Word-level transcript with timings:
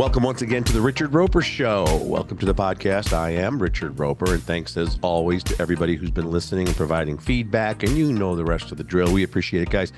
Welcome 0.00 0.22
once 0.22 0.40
again 0.40 0.64
to 0.64 0.72
the 0.72 0.80
Richard 0.80 1.12
Roeper 1.12 1.42
Show. 1.42 1.84
Welcome 2.02 2.38
to 2.38 2.46
the 2.46 2.54
podcast. 2.54 3.12
I 3.12 3.32
am 3.32 3.60
Richard 3.60 4.00
Roeper, 4.00 4.32
and 4.32 4.42
thanks 4.42 4.74
as 4.78 4.98
always 5.02 5.44
to 5.44 5.60
everybody 5.60 5.94
who's 5.94 6.10
been 6.10 6.30
listening 6.30 6.68
and 6.68 6.74
providing 6.74 7.18
feedback. 7.18 7.82
And 7.82 7.94
you 7.98 8.10
know 8.10 8.34
the 8.34 8.42
rest 8.42 8.72
of 8.72 8.78
the 8.78 8.82
drill. 8.82 9.12
We 9.12 9.24
appreciate 9.24 9.60
it, 9.62 9.68
guys. 9.68 9.92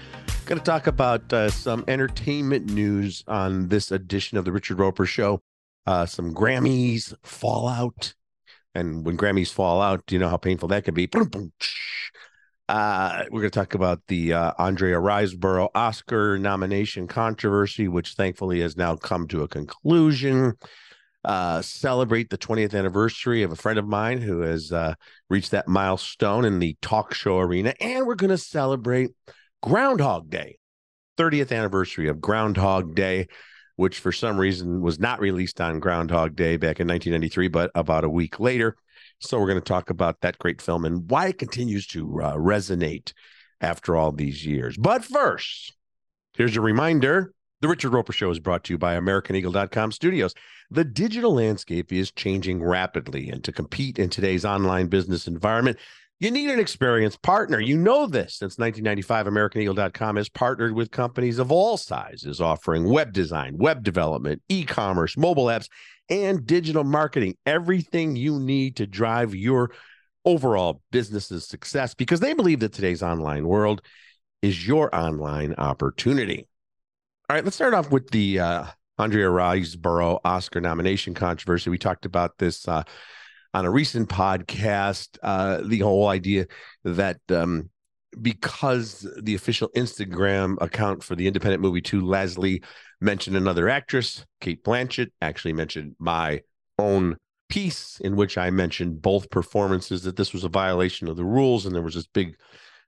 Going 0.44 0.58
to 0.58 0.64
talk 0.64 0.88
about 0.88 1.32
uh, 1.32 1.50
some 1.50 1.84
entertainment 1.86 2.68
news 2.68 3.22
on 3.28 3.68
this 3.68 3.92
edition 3.92 4.38
of 4.38 4.44
the 4.44 4.50
Richard 4.50 4.80
Roeper 4.80 5.06
Show. 5.06 5.40
Uh, 5.86 6.04
some 6.04 6.34
Grammys 6.34 7.14
fallout, 7.22 8.14
and 8.74 9.06
when 9.06 9.16
Grammys 9.16 9.52
fall 9.52 9.80
out, 9.80 10.02
you 10.10 10.18
know 10.18 10.28
how 10.28 10.36
painful 10.36 10.66
that 10.70 10.82
can 10.82 10.94
be? 10.94 11.08
Uh, 12.72 13.24
we're 13.30 13.42
going 13.42 13.50
to 13.50 13.58
talk 13.58 13.74
about 13.74 14.00
the 14.08 14.32
uh, 14.32 14.52
Andrea 14.58 14.96
Riseborough 14.96 15.68
Oscar 15.74 16.38
nomination 16.38 17.06
controversy, 17.06 17.86
which 17.86 18.14
thankfully 18.14 18.62
has 18.62 18.78
now 18.78 18.96
come 18.96 19.28
to 19.28 19.42
a 19.42 19.48
conclusion. 19.48 20.54
Uh, 21.22 21.60
celebrate 21.60 22.30
the 22.30 22.38
20th 22.38 22.74
anniversary 22.74 23.42
of 23.42 23.52
a 23.52 23.56
friend 23.56 23.78
of 23.78 23.86
mine 23.86 24.22
who 24.22 24.40
has 24.40 24.72
uh, 24.72 24.94
reached 25.28 25.50
that 25.50 25.68
milestone 25.68 26.46
in 26.46 26.60
the 26.60 26.74
talk 26.80 27.12
show 27.12 27.40
arena. 27.40 27.74
And 27.78 28.06
we're 28.06 28.14
going 28.14 28.30
to 28.30 28.38
celebrate 28.38 29.10
Groundhog 29.62 30.30
Day, 30.30 30.56
30th 31.18 31.54
anniversary 31.54 32.08
of 32.08 32.22
Groundhog 32.22 32.94
Day, 32.94 33.28
which 33.76 33.98
for 33.98 34.12
some 34.12 34.40
reason 34.40 34.80
was 34.80 34.98
not 34.98 35.20
released 35.20 35.60
on 35.60 35.78
Groundhog 35.78 36.36
Day 36.36 36.56
back 36.56 36.80
in 36.80 36.88
1993, 36.88 37.48
but 37.48 37.70
about 37.74 38.04
a 38.04 38.08
week 38.08 38.40
later. 38.40 38.76
So 39.22 39.38
we're 39.38 39.46
going 39.46 39.60
to 39.60 39.64
talk 39.64 39.88
about 39.88 40.20
that 40.20 40.38
great 40.38 40.60
film 40.60 40.84
and 40.84 41.08
why 41.08 41.28
it 41.28 41.38
continues 41.38 41.86
to 41.88 42.22
uh, 42.22 42.34
resonate 42.34 43.12
after 43.60 43.96
all 43.96 44.10
these 44.10 44.44
years. 44.44 44.76
But 44.76 45.04
first, 45.04 45.74
here's 46.34 46.56
a 46.56 46.60
reminder. 46.60 47.32
The 47.60 47.68
Richard 47.68 47.92
Roeper 47.92 48.12
Show 48.12 48.28
is 48.32 48.40
brought 48.40 48.64
to 48.64 48.74
you 48.74 48.78
by 48.78 48.96
AmericanEagle.com 48.96 49.92
Studios. 49.92 50.34
The 50.72 50.82
digital 50.82 51.34
landscape 51.34 51.92
is 51.92 52.10
changing 52.10 52.60
rapidly, 52.64 53.30
and 53.30 53.44
to 53.44 53.52
compete 53.52 54.00
in 54.00 54.08
today's 54.08 54.44
online 54.44 54.88
business 54.88 55.28
environment, 55.28 55.78
you 56.22 56.30
need 56.30 56.50
an 56.50 56.60
experienced 56.60 57.20
partner. 57.22 57.58
You 57.58 57.76
know 57.76 58.06
this. 58.06 58.36
Since 58.36 58.56
1995, 58.56 59.26
AmericanEagle.com 59.26 60.16
has 60.16 60.28
partnered 60.28 60.72
with 60.72 60.92
companies 60.92 61.40
of 61.40 61.50
all 61.50 61.76
sizes, 61.76 62.40
offering 62.40 62.88
web 62.88 63.12
design, 63.12 63.58
web 63.58 63.82
development, 63.82 64.40
e 64.48 64.64
commerce, 64.64 65.16
mobile 65.16 65.46
apps, 65.46 65.68
and 66.08 66.46
digital 66.46 66.84
marketing, 66.84 67.34
everything 67.44 68.14
you 68.14 68.38
need 68.38 68.76
to 68.76 68.86
drive 68.86 69.34
your 69.34 69.72
overall 70.24 70.80
business's 70.92 71.44
success 71.44 71.92
because 71.92 72.20
they 72.20 72.34
believe 72.34 72.60
that 72.60 72.72
today's 72.72 73.02
online 73.02 73.44
world 73.44 73.82
is 74.42 74.64
your 74.64 74.94
online 74.94 75.56
opportunity. 75.58 76.46
All 77.28 77.34
right, 77.34 77.42
let's 77.42 77.56
start 77.56 77.74
off 77.74 77.90
with 77.90 78.10
the 78.10 78.38
uh, 78.38 78.66
Andrea 78.96 79.26
Riseborough 79.26 80.20
Oscar 80.24 80.60
nomination 80.60 81.14
controversy. 81.14 81.68
We 81.68 81.78
talked 81.78 82.06
about 82.06 82.38
this 82.38 82.68
uh, 82.68 82.84
on 83.54 83.64
a 83.64 83.70
recent 83.70 84.08
podcast. 84.08 85.18
Uh, 85.22 85.60
the 85.64 85.80
whole 85.80 86.08
idea 86.08 86.46
that 86.84 87.18
um, 87.30 87.70
because 88.20 89.08
the 89.22 89.34
official 89.34 89.70
Instagram 89.76 90.60
account 90.60 91.02
for 91.02 91.14
the 91.14 91.26
independent 91.26 91.62
movie 91.62 91.80
To 91.82 92.00
Leslie 92.00 92.62
mentioned 93.00 93.36
another 93.36 93.68
actress, 93.68 94.24
Cate 94.40 94.62
Blanchett, 94.64 95.10
actually 95.20 95.54
mentioned 95.54 95.96
my 95.98 96.42
own 96.78 97.16
piece 97.48 98.00
in 98.00 98.16
which 98.16 98.38
I 98.38 98.50
mentioned 98.50 99.02
both 99.02 99.30
performances 99.30 100.02
that 100.04 100.16
this 100.16 100.32
was 100.32 100.44
a 100.44 100.48
violation 100.48 101.08
of 101.08 101.16
the 101.16 101.24
rules 101.24 101.66
and 101.66 101.74
there 101.74 101.82
was 101.82 101.94
this 101.94 102.06
big 102.06 102.36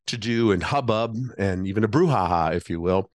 to 0.07 0.17
do 0.17 0.53
and 0.53 0.63
hubbub 0.63 1.17
and 1.39 1.67
even 1.67 1.85
a 1.85 1.89
brouhaha, 1.89 2.55
if 2.55 2.69
you 2.69 2.81
will. 2.81 3.11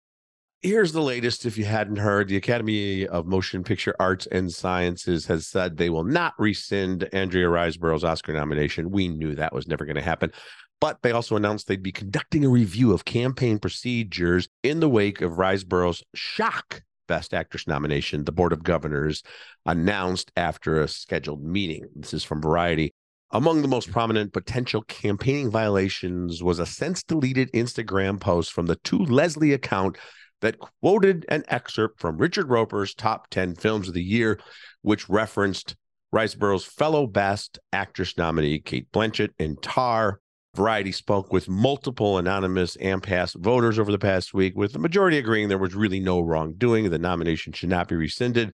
Here's 0.62 0.92
the 0.92 1.02
latest. 1.02 1.44
If 1.44 1.58
you 1.58 1.64
hadn't 1.64 1.96
heard, 1.96 2.28
the 2.28 2.36
Academy 2.36 3.06
of 3.06 3.26
Motion 3.26 3.62
Picture 3.62 3.94
Arts 4.00 4.26
and 4.26 4.52
Sciences 4.52 5.26
has 5.26 5.46
said 5.46 5.76
they 5.76 5.90
will 5.90 6.04
not 6.04 6.32
rescind 6.38 7.08
Andrea 7.12 7.46
Riseborough's 7.46 8.04
Oscar 8.04 8.32
nomination. 8.32 8.90
We 8.90 9.08
knew 9.08 9.34
that 9.34 9.52
was 9.52 9.68
never 9.68 9.84
going 9.84 9.96
to 9.96 10.02
happen. 10.02 10.32
But 10.80 11.02
they 11.02 11.12
also 11.12 11.36
announced 11.36 11.68
they'd 11.68 11.82
be 11.82 11.92
conducting 11.92 12.44
a 12.44 12.48
review 12.48 12.92
of 12.92 13.04
campaign 13.04 13.58
procedures 13.58 14.48
in 14.62 14.80
the 14.80 14.88
wake 14.88 15.20
of 15.20 15.32
Riseborough's 15.32 16.02
shock 16.14 16.82
Best 17.06 17.34
Actress 17.34 17.66
nomination, 17.66 18.24
the 18.24 18.32
Board 18.32 18.52
of 18.52 18.62
Governors 18.62 19.22
announced 19.64 20.32
after 20.36 20.80
a 20.80 20.88
scheduled 20.88 21.44
meeting. 21.44 21.86
This 21.94 22.14
is 22.14 22.24
from 22.24 22.42
Variety. 22.42 22.94
Among 23.30 23.62
the 23.62 23.68
most 23.68 23.90
prominent 23.90 24.32
potential 24.32 24.82
campaigning 24.82 25.50
violations 25.50 26.42
was 26.42 26.58
a 26.58 26.66
since 26.66 27.02
deleted 27.02 27.52
Instagram 27.52 28.20
post 28.20 28.52
from 28.52 28.66
the 28.66 28.76
To 28.76 28.98
Leslie 28.98 29.52
account 29.52 29.98
that 30.40 30.58
quoted 30.58 31.24
an 31.28 31.44
excerpt 31.48 32.00
from 32.00 32.18
Richard 32.18 32.48
Roeper's 32.48 32.94
top 32.94 33.28
10 33.30 33.54
films 33.54 33.88
of 33.88 33.94
the 33.94 34.02
year, 34.02 34.38
which 34.82 35.08
referenced 35.08 35.76
Riseborough's 36.12 36.64
fellow 36.64 37.06
Best 37.06 37.58
Actress 37.72 38.16
nominee, 38.16 38.60
Cate 38.60 38.90
Blanchett, 38.92 39.30
in 39.38 39.56
Tar, 39.56 40.20
Variety 40.56 40.90
spoke 40.90 41.34
with 41.34 41.50
multiple 41.50 42.16
anonymous 42.16 42.76
and 42.76 43.02
past 43.02 43.36
voters 43.38 43.78
over 43.78 43.92
the 43.92 43.98
past 43.98 44.32
week, 44.32 44.56
with 44.56 44.72
the 44.72 44.78
majority 44.78 45.18
agreeing 45.18 45.48
there 45.48 45.58
was 45.58 45.74
really 45.74 46.00
no 46.00 46.18
wrongdoing. 46.20 46.88
The 46.88 46.98
nomination 46.98 47.52
should 47.52 47.68
not 47.68 47.88
be 47.88 47.94
rescinded. 47.94 48.52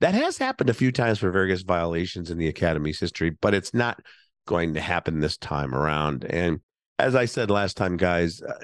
That 0.00 0.14
has 0.14 0.38
happened 0.38 0.70
a 0.70 0.74
few 0.74 0.90
times 0.90 1.20
for 1.20 1.30
various 1.30 1.62
violations 1.62 2.30
in 2.30 2.38
the 2.38 2.48
Academy's 2.48 2.98
history, 2.98 3.30
but 3.30 3.54
it's 3.54 3.72
not 3.72 4.00
going 4.46 4.74
to 4.74 4.80
happen 4.80 5.20
this 5.20 5.36
time 5.36 5.72
around. 5.72 6.24
And 6.24 6.58
as 6.98 7.14
I 7.14 7.26
said 7.26 7.48
last 7.48 7.76
time, 7.76 7.96
guys, 7.96 8.42
uh, 8.42 8.54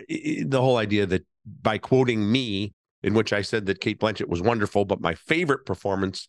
the 0.44 0.60
whole 0.60 0.76
idea 0.76 1.06
that 1.06 1.24
by 1.44 1.78
quoting 1.78 2.30
me, 2.30 2.72
in 3.02 3.14
which 3.14 3.32
I 3.32 3.42
said 3.42 3.66
that 3.66 3.80
Cate 3.80 4.00
Blanchett 4.00 4.28
was 4.28 4.42
wonderful, 4.42 4.84
but 4.84 5.00
my 5.00 5.14
favorite 5.14 5.66
performance 5.66 6.28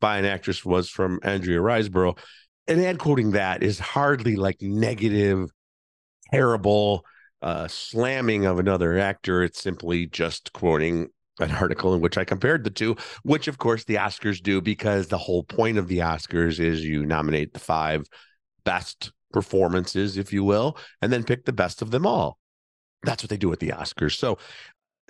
by 0.00 0.18
an 0.18 0.24
actress 0.24 0.64
was 0.64 0.88
from 0.88 1.20
Andrea 1.22 1.60
Riseborough, 1.60 2.18
and 2.68 2.80
ad 2.80 2.98
quoting 2.98 3.32
that 3.32 3.62
is 3.62 3.78
hardly 3.78 4.36
like 4.36 4.60
negative 4.60 5.50
terrible 6.30 7.04
uh, 7.42 7.68
slamming 7.68 8.46
of 8.46 8.58
another 8.58 8.98
actor. 8.98 9.42
It's 9.42 9.60
simply 9.60 10.06
just 10.06 10.52
quoting 10.52 11.08
an 11.40 11.50
article 11.50 11.94
in 11.94 12.00
which 12.00 12.18
I 12.18 12.24
compared 12.24 12.64
the 12.64 12.70
two, 12.70 12.96
which 13.22 13.48
of 13.48 13.58
course 13.58 13.84
the 13.84 13.96
Oscars 13.96 14.42
do 14.42 14.60
because 14.60 15.08
the 15.08 15.18
whole 15.18 15.42
point 15.44 15.78
of 15.78 15.88
the 15.88 15.98
Oscars 15.98 16.60
is 16.60 16.84
you 16.84 17.04
nominate 17.04 17.52
the 17.52 17.60
five 17.60 18.04
best 18.64 19.12
performances, 19.32 20.16
if 20.16 20.32
you 20.32 20.44
will, 20.44 20.76
and 21.00 21.12
then 21.12 21.24
pick 21.24 21.44
the 21.44 21.52
best 21.52 21.82
of 21.82 21.90
them 21.90 22.06
all. 22.06 22.38
That's 23.02 23.22
what 23.22 23.30
they 23.30 23.36
do 23.36 23.48
with 23.48 23.60
the 23.60 23.68
Oscars. 23.68 24.16
So 24.16 24.38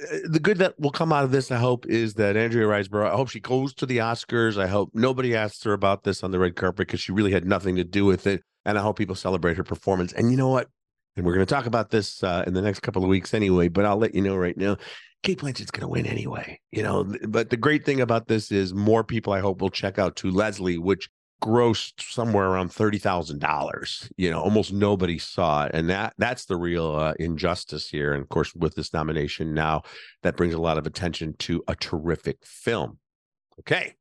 uh, 0.02 0.16
the 0.24 0.40
good 0.40 0.58
that 0.58 0.78
will 0.80 0.90
come 0.90 1.12
out 1.12 1.24
of 1.24 1.30
this, 1.30 1.50
I 1.50 1.58
hope, 1.58 1.86
is 1.86 2.14
that 2.14 2.36
Andrea 2.36 2.66
Riseborough, 2.66 3.10
I 3.10 3.16
hope 3.16 3.28
she 3.28 3.40
goes 3.40 3.74
to 3.74 3.86
the 3.86 3.98
Oscars. 3.98 4.60
I 4.60 4.66
hope 4.66 4.90
nobody 4.94 5.36
asks 5.36 5.62
her 5.64 5.72
about 5.72 6.04
this 6.04 6.22
on 6.22 6.30
the 6.30 6.38
red 6.38 6.56
carpet 6.56 6.86
because 6.86 7.00
she 7.00 7.12
really 7.12 7.32
had 7.32 7.44
nothing 7.44 7.76
to 7.76 7.84
do 7.84 8.04
with 8.04 8.26
it. 8.26 8.42
And 8.64 8.78
I 8.78 8.82
hope 8.82 8.96
people 8.96 9.16
celebrate 9.16 9.56
her 9.56 9.64
performance. 9.64 10.12
And 10.12 10.30
you 10.30 10.36
know 10.36 10.48
what? 10.48 10.68
and 11.16 11.26
we're 11.26 11.34
going 11.34 11.46
to 11.46 11.54
talk 11.54 11.66
about 11.66 11.90
this 11.90 12.22
uh, 12.22 12.44
in 12.46 12.54
the 12.54 12.62
next 12.62 12.80
couple 12.80 13.02
of 13.02 13.08
weeks 13.08 13.34
anyway. 13.34 13.68
But 13.68 13.84
I'll 13.84 13.98
let 13.98 14.14
you 14.14 14.22
know 14.22 14.36
right 14.36 14.56
now, 14.56 14.76
Cate 15.22 15.38
Blanchett's 15.38 15.70
going 15.70 15.82
to 15.82 15.88
win 15.88 16.06
anyway. 16.06 16.58
You 16.70 16.82
know, 16.82 17.14
but 17.28 17.50
the 17.50 17.56
great 17.56 17.84
thing 17.84 18.00
about 18.00 18.28
this 18.28 18.50
is 18.50 18.72
more 18.72 19.04
people 19.04 19.32
I 19.32 19.40
hope 19.40 19.60
will 19.60 19.70
check 19.70 19.98
out 19.98 20.16
to 20.16 20.30
Leslie, 20.30 20.78
which 20.78 21.08
grossed 21.42 22.00
somewhere 22.00 22.46
around 22.46 22.72
thirty 22.72 22.98
thousand 22.98 23.40
dollars. 23.40 24.08
You 24.16 24.30
know, 24.30 24.40
almost 24.40 24.72
nobody 24.72 25.18
saw 25.18 25.66
it, 25.66 25.72
and 25.74 25.90
that 25.90 26.14
that's 26.16 26.46
the 26.46 26.56
real 26.56 26.94
uh, 26.94 27.14
injustice 27.18 27.88
here. 27.88 28.14
And 28.14 28.22
of 28.22 28.28
course, 28.28 28.54
with 28.54 28.74
this 28.74 28.92
nomination 28.94 29.52
now, 29.52 29.82
that 30.22 30.36
brings 30.36 30.54
a 30.54 30.60
lot 30.60 30.78
of 30.78 30.86
attention 30.86 31.34
to 31.40 31.62
a 31.68 31.74
terrific 31.74 32.38
film. 32.44 32.98
Okay, 33.60 33.94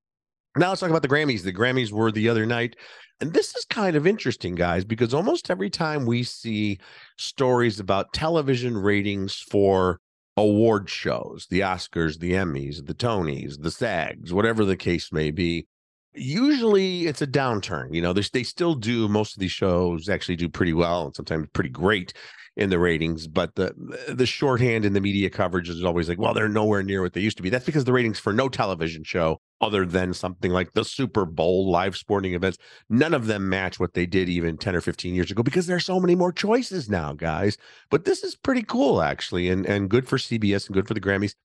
now 0.56 0.69
let's 0.69 0.79
talk 0.79 0.90
about 0.90 1.02
the 1.02 1.07
Grammys. 1.07 1.44
The 1.44 1.53
Grammys 1.53 1.91
were 1.91 2.12
the 2.12 2.29
other 2.29 2.46
night. 2.46 2.75
And 3.19 3.34
this 3.34 3.56
is 3.56 3.66
kind 3.66 3.96
of 3.96 4.08
interesting, 4.08 4.56
guys, 4.56 4.84
because 4.84 5.13
almost 5.13 5.52
every 5.52 5.69
time 5.69 6.08
we 6.08 6.23
see 6.23 6.79
stories 7.18 7.79
about 7.79 8.13
television 8.13 8.75
ratings 8.75 9.35
for 9.35 10.00
award 10.38 10.90
shows, 10.90 11.46
the 11.52 11.59
Oscars, 11.59 12.17
the 12.17 12.32
Emmys, 12.32 12.88
the 12.88 12.96
Tonys, 12.96 13.61
the 13.61 13.70
SAGs, 13.70 14.34
whatever 14.34 14.66
the 14.66 14.76
case 14.76 15.11
may 15.11 15.29
be, 15.29 15.67
usually 16.13 17.08
it's 17.08 17.22
a 17.22 17.28
downturn. 17.28 17.93
You 17.93 18.02
know, 18.02 18.13
they 18.13 18.43
still 18.43 18.75
do, 18.75 19.08
most 19.08 19.35
of 19.35 19.40
these 19.40 19.52
shows 19.52 20.09
actually 20.09 20.35
do 20.35 20.49
pretty 20.49 20.73
well 20.73 21.05
and 21.05 21.16
sometimes 21.16 21.47
pretty 21.53 21.69
great 21.69 22.13
in 22.58 22.69
the 22.69 22.79
ratings, 22.79 23.28
but 23.28 23.55
the 23.55 23.73
the 24.09 24.25
shorthand 24.25 24.84
in 24.84 24.91
the 24.91 24.99
media 24.99 25.29
coverage 25.29 25.69
is 25.69 25.84
always 25.85 26.09
like, 26.09 26.19
well, 26.19 26.34
they're 26.34 26.49
nowhere 26.49 26.84
near 26.84 27.02
what 27.02 27.13
they 27.13 27.22
used 27.22 27.37
to 27.37 27.43
be. 27.43 27.49
That's 27.49 27.66
because 27.66 27.85
the 27.85 27.93
ratings 27.93 28.19
for 28.19 28.34
no 28.34 28.49
television 28.49 29.03
show 29.05 29.40
other 29.61 29.85
than 29.85 30.13
something 30.13 30.52
like 30.52 30.73
the 30.73 30.84
Super 30.84 31.25
Bowl, 31.25 31.72
live 31.72 31.96
sporting 31.96 32.34
events, 32.34 32.57
none 32.90 33.14
of 33.14 33.28
them 33.28 33.47
match 33.47 33.79
what 33.79 33.93
they 33.93 34.05
did 34.05 34.28
even 34.28 34.57
10 34.57 34.75
or 34.75 34.81
15 34.81 35.16
years 35.16 35.31
ago 35.31 35.43
because 35.43 35.66
there's 35.66 35.85
so 35.85 35.99
many 35.99 36.16
more 36.16 36.34
choices 36.34 36.90
now, 36.90 37.14
guys. 37.14 37.57
But 37.90 38.03
this 38.03 38.22
is 38.23 38.35
pretty 38.35 38.64
cool, 38.64 39.02
actually, 39.02 39.49
and, 39.49 39.66
and 39.66 39.90
good 39.90 40.07
for 40.07 40.17
CBS 40.17 40.67
and 40.67 40.73
good 40.73 40.87
for 40.87 40.93
the 40.93 41.02
Grammys. 41.02 41.35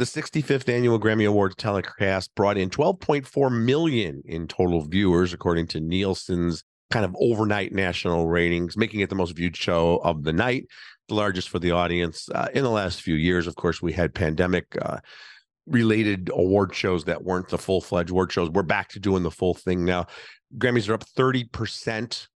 The 0.00 0.06
65th 0.06 0.66
annual 0.70 0.98
Grammy 0.98 1.28
Awards 1.28 1.56
telecast 1.56 2.34
brought 2.34 2.56
in 2.56 2.70
12.4 2.70 3.52
million 3.52 4.22
in 4.24 4.48
total 4.48 4.80
viewers, 4.80 5.34
according 5.34 5.66
to 5.66 5.80
Nielsen's 5.80 6.64
kind 6.90 7.04
of 7.04 7.14
overnight 7.20 7.74
national 7.74 8.26
ratings, 8.26 8.78
making 8.78 9.00
it 9.00 9.10
the 9.10 9.14
most 9.14 9.36
viewed 9.36 9.54
show 9.54 10.00
of 10.02 10.24
the 10.24 10.32
night, 10.32 10.64
the 11.08 11.14
largest 11.14 11.50
for 11.50 11.58
the 11.58 11.72
audience 11.72 12.30
uh, 12.34 12.48
in 12.54 12.64
the 12.64 12.70
last 12.70 13.02
few 13.02 13.14
years. 13.14 13.46
Of 13.46 13.56
course, 13.56 13.82
we 13.82 13.92
had 13.92 14.14
pandemic. 14.14 14.74
Uh, 14.80 15.00
related 15.66 16.30
award 16.32 16.74
shows 16.74 17.04
that 17.04 17.22
weren't 17.22 17.50
the 17.50 17.58
full 17.58 17.82
fledged 17.82 18.08
award 18.08 18.32
shows. 18.32 18.48
We're 18.48 18.62
back 18.62 18.88
to 18.92 19.00
doing 19.00 19.22
the 19.22 19.30
full 19.30 19.52
thing 19.52 19.84
now. 19.84 20.06
Grammys 20.56 20.88
are 20.88 20.94
up 20.94 21.04
30% 21.04 22.26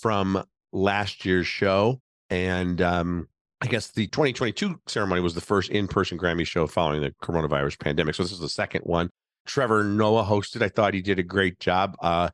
from 0.00 0.42
last 0.72 1.26
year's 1.26 1.46
show. 1.46 2.00
And 2.30 2.80
um, 2.80 3.28
I 3.60 3.66
guess 3.66 3.88
the 3.88 4.06
2022 4.08 4.80
ceremony 4.86 5.20
was 5.20 5.34
the 5.34 5.40
first 5.40 5.70
in 5.70 5.88
person 5.88 6.18
Grammy 6.18 6.46
show 6.46 6.66
following 6.66 7.00
the 7.00 7.14
coronavirus 7.22 7.80
pandemic. 7.80 8.14
So 8.14 8.22
this 8.22 8.32
is 8.32 8.38
the 8.38 8.48
second 8.48 8.82
one. 8.82 9.08
Trevor 9.46 9.84
Noah 9.84 10.24
hosted. 10.24 10.62
I 10.62 10.68
thought 10.68 10.92
he 10.92 11.00
did 11.00 11.18
a 11.18 11.22
great 11.22 11.58
job. 11.58 11.96
Uh, 12.00 12.28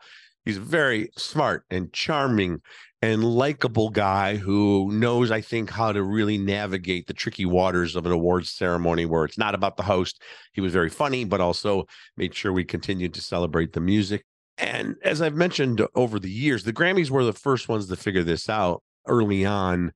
he's 0.45 0.57
a 0.57 0.61
very 0.61 1.11
smart 1.17 1.65
and 1.71 1.93
charming 1.93 2.61
and 3.03 3.25
likable 3.25 3.91
guy 3.91 4.37
who 4.37 4.91
knows, 4.93 5.31
I 5.31 5.41
think, 5.41 5.71
how 5.71 5.93
to 5.93 6.03
really 6.03 6.39
navigate 6.39 7.07
the 7.07 7.13
tricky 7.13 7.45
waters 7.45 7.97
of 7.97 8.07
an 8.07 8.13
awards 8.13 8.51
ceremony 8.51 9.07
where 9.07 9.25
it's 9.25 9.39
not 9.39 9.55
about 9.55 9.77
the 9.77 9.83
host. 9.83 10.23
He 10.53 10.61
was 10.61 10.73
very 10.73 10.89
funny, 10.89 11.25
but 11.25 11.41
also 11.41 11.85
made 12.17 12.35
sure 12.35 12.53
we 12.53 12.65
continued 12.65 13.15
to 13.15 13.21
celebrate 13.21 13.73
the 13.73 13.81
music. 13.81 14.25
And 14.59 14.97
as 15.03 15.21
I've 15.21 15.35
mentioned 15.35 15.85
over 15.95 16.19
the 16.19 16.31
years, 16.31 16.65
the 16.65 16.73
Grammys 16.73 17.11
were 17.11 17.25
the 17.25 17.33
first 17.33 17.69
ones 17.69 17.89
to 17.89 17.97
figure 17.97 18.23
this 18.23 18.49
out 18.49 18.83
early 19.09 19.45
on 19.45 19.93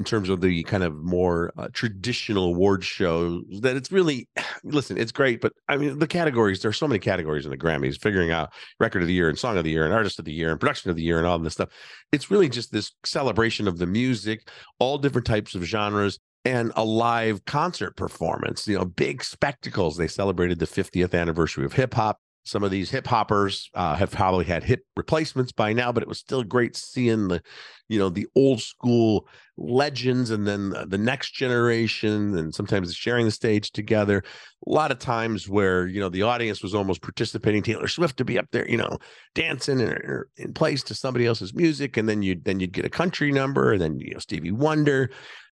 in 0.00 0.04
terms 0.04 0.30
of 0.30 0.40
the 0.40 0.62
kind 0.62 0.82
of 0.82 0.96
more 0.96 1.52
uh, 1.58 1.68
traditional 1.74 2.46
award 2.46 2.82
shows 2.82 3.44
that 3.60 3.76
it's 3.76 3.92
really 3.92 4.26
listen 4.64 4.96
it's 4.96 5.12
great 5.12 5.42
but 5.42 5.52
i 5.68 5.76
mean 5.76 5.98
the 5.98 6.06
categories 6.06 6.62
there's 6.62 6.78
so 6.78 6.88
many 6.88 6.98
categories 6.98 7.44
in 7.44 7.50
the 7.50 7.56
grammys 7.56 8.00
figuring 8.00 8.30
out 8.30 8.50
record 8.80 9.02
of 9.02 9.08
the 9.08 9.12
year 9.14 9.28
and 9.28 9.38
song 9.38 9.58
of 9.58 9.64
the 9.64 9.70
year 9.70 9.84
and 9.84 9.92
artist 9.92 10.18
of 10.18 10.24
the 10.24 10.32
year 10.32 10.50
and 10.50 10.58
production 10.58 10.90
of 10.90 10.96
the 10.96 11.02
year 11.02 11.18
and 11.18 11.26
all 11.26 11.38
this 11.38 11.52
stuff. 11.52 11.68
It's 12.12 12.30
really 12.30 12.48
just 12.48 12.72
this 12.72 12.92
celebration 13.04 13.68
of 13.68 13.76
the 13.76 13.86
music 13.86 14.48
all 14.78 14.96
different 14.96 15.26
types 15.26 15.54
of 15.54 15.62
genres 15.64 16.18
and 16.46 16.72
a 16.76 16.84
live 16.84 17.44
concert 17.44 17.94
performance 17.94 18.66
you 18.66 18.78
know 18.78 18.86
big 18.86 19.22
spectacles. 19.22 19.98
They 19.98 20.08
celebrated 20.08 20.58
the 20.58 20.66
50th 20.66 21.14
anniversary 21.14 21.66
of 21.66 21.74
hip 21.74 21.92
hop 21.92 22.18
some 22.50 22.64
of 22.64 22.72
these 22.72 22.90
hip 22.90 23.06
hoppers 23.06 23.70
uh, 23.74 23.94
have 23.94 24.10
probably 24.10 24.44
had 24.44 24.64
hip 24.64 24.84
replacements 24.96 25.52
by 25.52 25.72
now, 25.72 25.92
but 25.92 26.02
it 26.02 26.08
was 26.08 26.18
still 26.18 26.42
great 26.42 26.76
seeing 26.76 27.28
the, 27.28 27.40
you 27.88 27.96
know, 27.96 28.08
the 28.08 28.26
old 28.34 28.60
school 28.60 29.28
legends 29.56 30.30
and 30.30 30.46
then 30.48 30.74
the 30.88 30.98
next 30.98 31.32
generation, 31.32 32.36
and 32.36 32.52
sometimes 32.52 32.92
sharing 32.92 33.24
the 33.24 33.30
stage 33.30 33.70
together. 33.70 34.24
A 34.66 34.70
lot 34.70 34.90
of 34.90 34.98
times 34.98 35.48
where 35.48 35.86
you 35.86 36.00
know 36.00 36.08
the 36.08 36.22
audience 36.22 36.62
was 36.62 36.74
almost 36.74 37.02
participating 37.02 37.62
Taylor 37.62 37.86
Swift 37.86 38.16
to 38.16 38.24
be 38.24 38.38
up 38.38 38.46
there, 38.50 38.68
you 38.68 38.76
know, 38.76 38.98
dancing 39.34 39.78
in, 39.78 39.96
in 40.36 40.52
place 40.52 40.82
to 40.84 40.94
somebody 40.94 41.26
else's 41.26 41.54
music, 41.54 41.96
and 41.96 42.08
then 42.08 42.22
you'd, 42.22 42.44
then 42.44 42.58
you'd 42.58 42.72
get 42.72 42.84
a 42.84 42.90
country 42.90 43.30
number, 43.30 43.72
and 43.72 43.80
then 43.80 44.00
you 44.00 44.12
know 44.12 44.20
Stevie 44.20 44.52
Wonder 44.52 45.10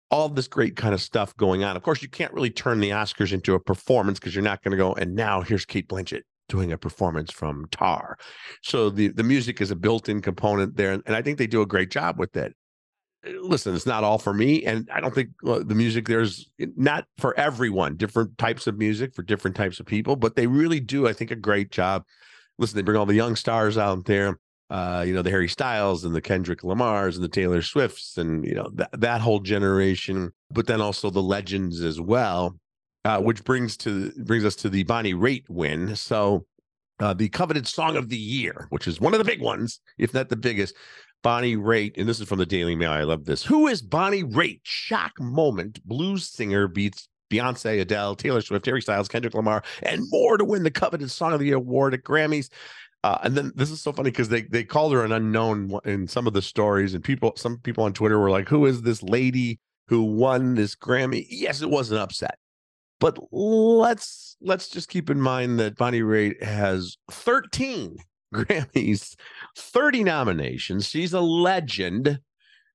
all 0.10 0.30
this 0.30 0.48
great 0.48 0.78
kind 0.78 0.94
of 0.94 1.02
stuff 1.02 1.36
going 1.36 1.66
on. 1.66 1.76
Of 1.76 1.84
course, 1.84 2.02
you 2.02 2.08
can't 2.08 2.32
really 2.32 2.50
turn 2.50 2.80
the 2.80 2.92
Oscars 2.92 3.34
into 3.34 3.56
a 3.56 3.60
performance 3.60 4.18
because 4.18 4.34
you're 4.34 4.44
not 4.44 4.64
going 4.64 4.72
to 4.72 4.78
go, 4.78 4.94
and 4.94 5.16
now 5.16 5.42
here's 5.42 5.66
Cate 5.66 5.90
Blanchett 5.90 6.22
doing 6.50 6.72
a 6.72 6.78
performance 6.78 7.32
from 7.32 7.68
Tar. 7.72 8.18
So 8.62 8.90
the 8.90 9.10
the 9.10 9.24
music 9.24 9.62
is 9.62 9.72
a 9.72 9.76
built-in 9.76 10.22
component 10.22 10.78
there, 10.78 10.94
and 10.94 11.16
I 11.16 11.22
think 11.22 11.38
they 11.38 11.48
do 11.48 11.62
a 11.62 11.66
great 11.66 11.92
job 11.92 12.18
with 12.18 12.36
it. 12.36 12.56
Uh, 13.26 13.32
listen, 13.42 13.76
it's 13.76 13.86
not 13.86 14.04
all 14.04 14.18
for 14.18 14.34
me, 14.34 14.64
and 14.66 14.90
I 14.94 15.00
don't 15.00 15.14
think 15.14 15.30
the 15.44 15.76
music 15.76 16.08
there's 16.08 16.50
not 16.76 17.06
for 17.18 17.38
everyone. 17.40 17.96
Different 17.96 18.38
types 18.38 18.68
of 18.68 18.78
music 18.78 19.14
for 19.14 19.24
different 19.24 19.56
types 19.56 19.80
of 19.80 19.86
people, 19.86 20.16
but 20.16 20.36
they 20.36 20.48
really 20.48 20.80
do, 20.80 21.08
I 21.08 21.14
think, 21.14 21.32
a 21.32 21.36
great 21.36 21.72
job. 21.72 22.04
Listen, 22.58 22.76
they 22.76 22.84
bring 22.84 22.98
all 22.98 23.06
the 23.06 23.14
young 23.14 23.36
stars 23.36 23.78
out 23.78 24.06
there. 24.06 24.40
Uh, 24.70 25.02
you 25.08 25.14
know, 25.14 25.22
the 25.22 25.30
Harry 25.30 25.48
Styles 25.48 26.04
and 26.04 26.14
the 26.14 26.20
Kendrick 26.20 26.62
Lamars 26.62 27.16
and 27.16 27.24
the 27.24 27.30
Taylor 27.30 27.62
Swifts 27.62 28.18
and 28.18 28.46
you 28.46 28.54
know 28.54 28.70
that 28.74 28.90
that 29.00 29.22
whole 29.22 29.40
generation, 29.40 30.34
but 30.52 30.68
then 30.68 30.82
also 30.82 31.10
the 31.10 31.22
legends 31.22 31.82
as 31.82 32.02
well 32.02 32.58
uh, 33.08 33.22
which 33.22 33.46
brings 33.46 33.78
to 33.78 34.12
brings 34.26 34.44
us 34.44 34.56
to 34.58 34.70
the 34.70 34.84
Bonnie 34.84 35.14
Raitt 35.14 35.46
win. 35.48 35.96
So 35.96 36.46
uh, 37.00 37.14
the 37.14 37.30
coveted 37.30 37.66
song 37.66 37.96
of 37.96 38.10
the 38.10 38.18
year, 38.18 38.68
which 38.70 38.86
is 38.86 39.00
one 39.00 39.14
of 39.14 39.20
the 39.20 39.24
big 39.24 39.42
ones, 39.42 39.80
if 39.98 40.14
not 40.14 40.28
the 40.28 40.36
biggest. 40.36 40.76
Bonnie 41.24 41.56
Raitt, 41.56 41.98
and 41.98 42.08
this 42.08 42.20
is 42.20 42.28
from 42.28 42.38
the 42.38 42.46
Daily 42.46 42.76
Mail. 42.76 42.92
I 42.92 43.04
love 43.04 43.24
this. 43.24 43.44
Who 43.44 43.68
is 43.68 43.82
Bonnie 43.82 44.24
Raitt? 44.24 44.60
Shock 44.64 45.14
moment. 45.22 45.84
Blues 45.86 46.28
singer 46.28 46.68
beats 46.68 47.08
Beyonce, 47.32 47.80
Adele, 47.80 48.16
Taylor 48.16 48.42
Swift, 48.42 48.66
Harry 48.66 48.82
Styles, 48.82 49.08
Kendrick 49.08 49.34
Lamar, 49.34 49.64
and 49.84 50.04
more 50.10 50.38
to 50.38 50.44
win 50.44 50.64
the 50.64 50.72
coveted 50.72 51.10
Song 51.10 51.32
of 51.32 51.40
the 51.40 51.48
Year 51.48 51.56
award 51.56 51.94
at 51.94 52.04
Grammys. 52.04 52.50
Uh, 53.06 53.20
and 53.24 53.36
then 53.36 53.54
this 53.56 53.72
is 53.72 53.82
so 53.82 53.94
funny 53.94 54.12
because 54.12 54.28
they 54.28 54.42
they 54.42 54.66
called 54.66 54.92
her 54.92 55.06
an 55.06 55.14
unknown 55.14 55.80
in 55.86 56.10
some 56.10 56.28
of 56.28 56.34
the 56.34 56.42
stories, 56.42 56.94
and 56.94 57.04
people 57.06 57.32
some 57.38 57.58
people 57.60 57.86
on 57.86 57.94
Twitter 57.94 58.20
were 58.20 58.30
like, 58.30 58.50
"Who 58.50 58.66
is 58.66 58.82
this 58.82 59.02
lady 59.02 59.60
who 59.88 60.04
won 60.04 60.56
this 60.56 60.76
Grammy?" 60.76 61.26
Yes, 61.30 61.62
it 61.62 61.70
was 61.70 61.90
an 61.90 62.00
upset. 62.00 62.38
But 63.00 63.20
let's 63.32 64.38
let's 64.42 64.70
just 64.70 64.90
keep 64.90 65.10
in 65.10 65.22
mind 65.22 65.60
that 65.60 65.78
Bonnie 65.78 66.02
Raitt 66.02 66.42
has 66.42 66.98
13 67.12 67.98
Grammys, 68.34 69.16
30 69.56 70.04
nominations. 70.04 70.88
She's 70.88 71.14
a 71.14 71.22
legend. 71.22 72.20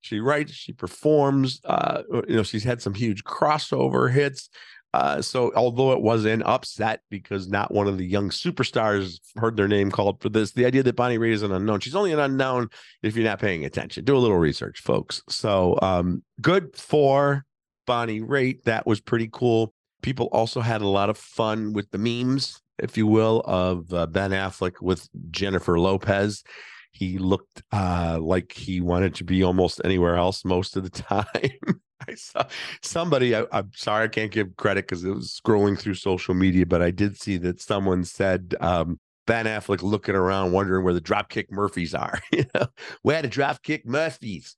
She 0.01 0.19
writes, 0.19 0.51
she 0.53 0.73
performs. 0.73 1.61
Uh, 1.63 2.03
you 2.27 2.35
know, 2.35 2.43
she's 2.43 2.63
had 2.63 2.81
some 2.81 2.93
huge 2.93 3.23
crossover 3.23 4.11
hits. 4.11 4.49
Uh, 4.93 5.21
so 5.21 5.51
although 5.55 5.91
it 5.91 6.01
was 6.01 6.23
an 6.25 6.43
upset 6.43 7.01
because 7.09 7.47
not 7.47 7.73
one 7.73 7.87
of 7.87 7.97
the 7.97 8.05
young 8.05 8.29
superstars 8.29 9.19
heard 9.37 9.57
their 9.57 9.67
name 9.67 9.89
called 9.89 10.21
for 10.21 10.29
this, 10.29 10.51
the 10.51 10.65
idea 10.65 10.83
that 10.83 10.95
Bonnie 10.95 11.17
Raitt 11.17 11.33
is 11.33 11.41
an 11.41 11.51
unknown, 11.51 11.79
she's 11.79 11.95
only 11.95 12.11
an 12.11 12.19
unknown 12.19 12.69
if 13.01 13.15
you're 13.15 13.25
not 13.25 13.39
paying 13.39 13.65
attention. 13.65 14.05
Do 14.05 14.15
a 14.15 14.19
little 14.19 14.37
research, 14.37 14.81
folks. 14.81 15.23
So 15.29 15.79
um, 15.81 16.21
good 16.41 16.75
for 16.75 17.43
Bonnie 17.87 18.21
Raitt. 18.21 18.63
That 18.63 18.85
was 18.85 19.01
pretty 19.01 19.29
cool 19.31 19.73
people 20.03 20.27
also 20.31 20.61
had 20.61 20.81
a 20.81 20.87
lot 20.87 21.09
of 21.09 21.17
fun 21.17 21.73
with 21.73 21.89
the 21.89 21.97
memes, 21.97 22.61
if 22.77 22.95
you 22.95 23.07
will, 23.07 23.41
of 23.45 23.91
uh, 23.91 24.05
Ben 24.05 24.31
Affleck 24.31 24.81
with 24.81 25.09
Jennifer 25.31 25.79
Lopez. 25.79 26.43
He 26.91 27.17
looked 27.17 27.63
uh, 27.71 28.19
like 28.21 28.51
he 28.51 28.79
wanted 28.81 29.15
to 29.15 29.23
be 29.23 29.41
almost 29.41 29.81
anywhere 29.83 30.15
else 30.15 30.45
most 30.45 30.77
of 30.77 30.83
the 30.83 30.89
time. 31.01 31.81
I 32.07 32.15
saw 32.15 32.45
somebody, 32.81 33.35
I, 33.35 33.45
am 33.51 33.71
sorry, 33.73 34.05
I 34.05 34.07
can't 34.09 34.31
give 34.31 34.55
credit 34.57 34.85
because 34.85 35.03
it 35.03 35.09
was 35.09 35.39
scrolling 35.43 35.79
through 35.79 35.95
social 35.95 36.33
media, 36.33 36.65
but 36.65 36.81
I 36.81 36.91
did 36.91 37.19
see 37.19 37.37
that 37.37 37.61
someone 37.61 38.03
said 38.03 38.55
um, 38.59 38.99
Ben 39.25 39.45
Affleck 39.45 39.81
looking 39.81 40.15
around, 40.15 40.51
wondering 40.51 40.83
where 40.83 40.93
the 40.93 41.01
Dropkick 41.01 41.49
Murphys 41.49 41.95
are. 41.95 42.19
you 42.31 42.45
know, 42.53 42.67
where 43.01 43.21
the 43.21 43.29
Dropkick 43.29 43.85
Murphys? 43.85 44.55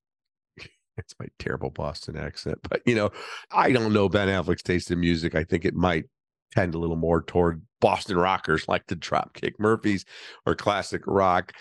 It's 0.97 1.15
my 1.19 1.27
terrible 1.39 1.69
Boston 1.69 2.17
accent, 2.17 2.59
but 2.69 2.81
you 2.85 2.95
know, 2.95 3.11
I 3.51 3.71
don't 3.71 3.93
know 3.93 4.09
Ben 4.09 4.27
Affleck's 4.27 4.63
taste 4.63 4.91
in 4.91 4.99
music. 4.99 5.35
I 5.35 5.43
think 5.43 5.65
it 5.65 5.75
might 5.75 6.05
tend 6.53 6.73
a 6.73 6.79
little 6.79 6.95
more 6.95 7.21
toward 7.21 7.61
Boston 7.81 8.17
rockers 8.17 8.67
like 8.67 8.87
the 8.87 8.95
Dropkick 8.95 9.53
Murphys 9.59 10.05
or 10.45 10.55
classic 10.55 11.01
rock. 11.05 11.51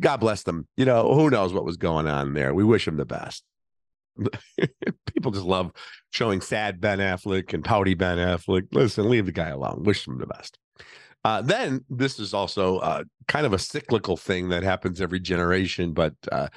God 0.00 0.18
bless 0.18 0.44
them. 0.44 0.66
You 0.76 0.84
know, 0.84 1.14
who 1.14 1.28
knows 1.28 1.52
what 1.52 1.64
was 1.64 1.76
going 1.76 2.06
on 2.06 2.34
there. 2.34 2.54
We 2.54 2.64
wish 2.64 2.86
him 2.86 2.96
the 2.96 3.04
best. 3.04 3.42
People 5.12 5.32
just 5.32 5.44
love 5.44 5.72
showing 6.10 6.40
sad 6.40 6.80
Ben 6.80 6.98
Affleck 6.98 7.52
and 7.52 7.64
pouty 7.64 7.94
Ben 7.94 8.18
Affleck. 8.18 8.68
Listen, 8.72 9.10
leave 9.10 9.26
the 9.26 9.32
guy 9.32 9.48
alone. 9.48 9.82
Wish 9.84 10.06
him 10.06 10.18
the 10.18 10.26
best. 10.26 10.58
Uh, 11.24 11.42
then 11.42 11.84
this 11.90 12.18
is 12.20 12.32
also 12.32 12.78
uh, 12.78 13.02
kind 13.26 13.44
of 13.44 13.52
a 13.52 13.58
cyclical 13.58 14.16
thing 14.16 14.50
that 14.50 14.62
happens 14.62 15.00
every 15.00 15.20
generation, 15.20 15.92
but 15.92 16.14
uh, 16.30 16.48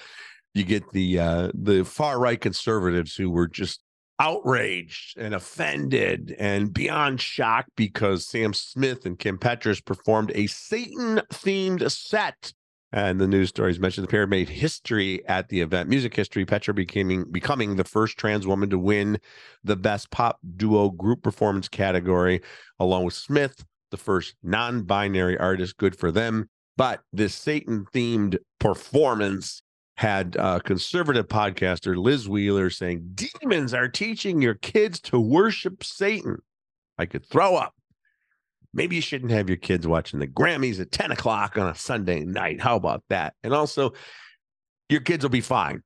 you 0.53 0.63
get 0.63 0.91
the 0.91 1.19
uh, 1.19 1.51
the 1.53 1.83
far 1.83 2.19
right 2.19 2.39
conservatives 2.39 3.15
who 3.15 3.29
were 3.29 3.47
just 3.47 3.81
outraged 4.19 5.17
and 5.17 5.33
offended 5.33 6.35
and 6.37 6.73
beyond 6.73 7.19
shocked 7.19 7.71
because 7.75 8.27
Sam 8.27 8.53
Smith 8.53 9.05
and 9.05 9.17
Kim 9.17 9.39
Petras 9.39 9.83
performed 9.83 10.31
a 10.35 10.47
Satan 10.47 11.21
themed 11.33 11.89
set. 11.91 12.53
And 12.93 13.21
the 13.21 13.27
news 13.27 13.49
stories 13.49 13.79
mentioned 13.79 14.05
the 14.05 14.11
pair 14.11 14.27
made 14.27 14.49
history 14.49 15.25
at 15.25 15.47
the 15.47 15.61
event, 15.61 15.87
music 15.87 16.13
history. 16.13 16.45
Petra 16.45 16.73
becoming 16.73 17.23
becoming 17.31 17.77
the 17.77 17.85
first 17.85 18.17
trans 18.17 18.45
woman 18.45 18.69
to 18.69 18.77
win 18.77 19.17
the 19.63 19.77
best 19.77 20.11
pop 20.11 20.39
duo 20.57 20.89
group 20.89 21.23
performance 21.23 21.69
category, 21.69 22.41
along 22.79 23.05
with 23.05 23.13
Smith, 23.13 23.63
the 23.91 23.97
first 23.97 24.35
non-binary 24.43 25.37
artist. 25.37 25.77
Good 25.77 25.97
for 25.97 26.11
them. 26.11 26.49
But 26.75 27.01
this 27.13 27.33
Satan 27.33 27.85
themed 27.93 28.37
performance 28.59 29.63
had 30.01 30.35
a 30.39 30.59
conservative 30.59 31.27
podcaster 31.27 31.95
Liz 31.95 32.27
Wheeler 32.27 32.71
saying 32.71 33.11
demons 33.13 33.71
are 33.71 33.87
teaching 33.87 34.41
your 34.41 34.55
kids 34.55 34.99
to 35.01 35.19
worship 35.19 35.83
Satan. 35.83 36.41
I 36.97 37.05
could 37.05 37.23
throw 37.23 37.55
up. 37.55 37.75
Maybe 38.73 38.95
you 38.95 39.01
shouldn't 39.03 39.29
have 39.29 39.47
your 39.47 39.57
kids 39.57 39.85
watching 39.85 40.19
the 40.19 40.25
Grammys 40.25 40.79
at 40.79 40.91
10 40.91 41.11
o'clock 41.11 41.55
on 41.55 41.67
a 41.67 41.75
Sunday 41.75 42.21
night. 42.21 42.59
How 42.59 42.77
about 42.77 43.03
that? 43.09 43.35
And 43.43 43.53
also, 43.53 43.93
your 44.89 45.01
kids 45.01 45.23
will 45.23 45.29
be 45.29 45.39
fine. 45.39 45.83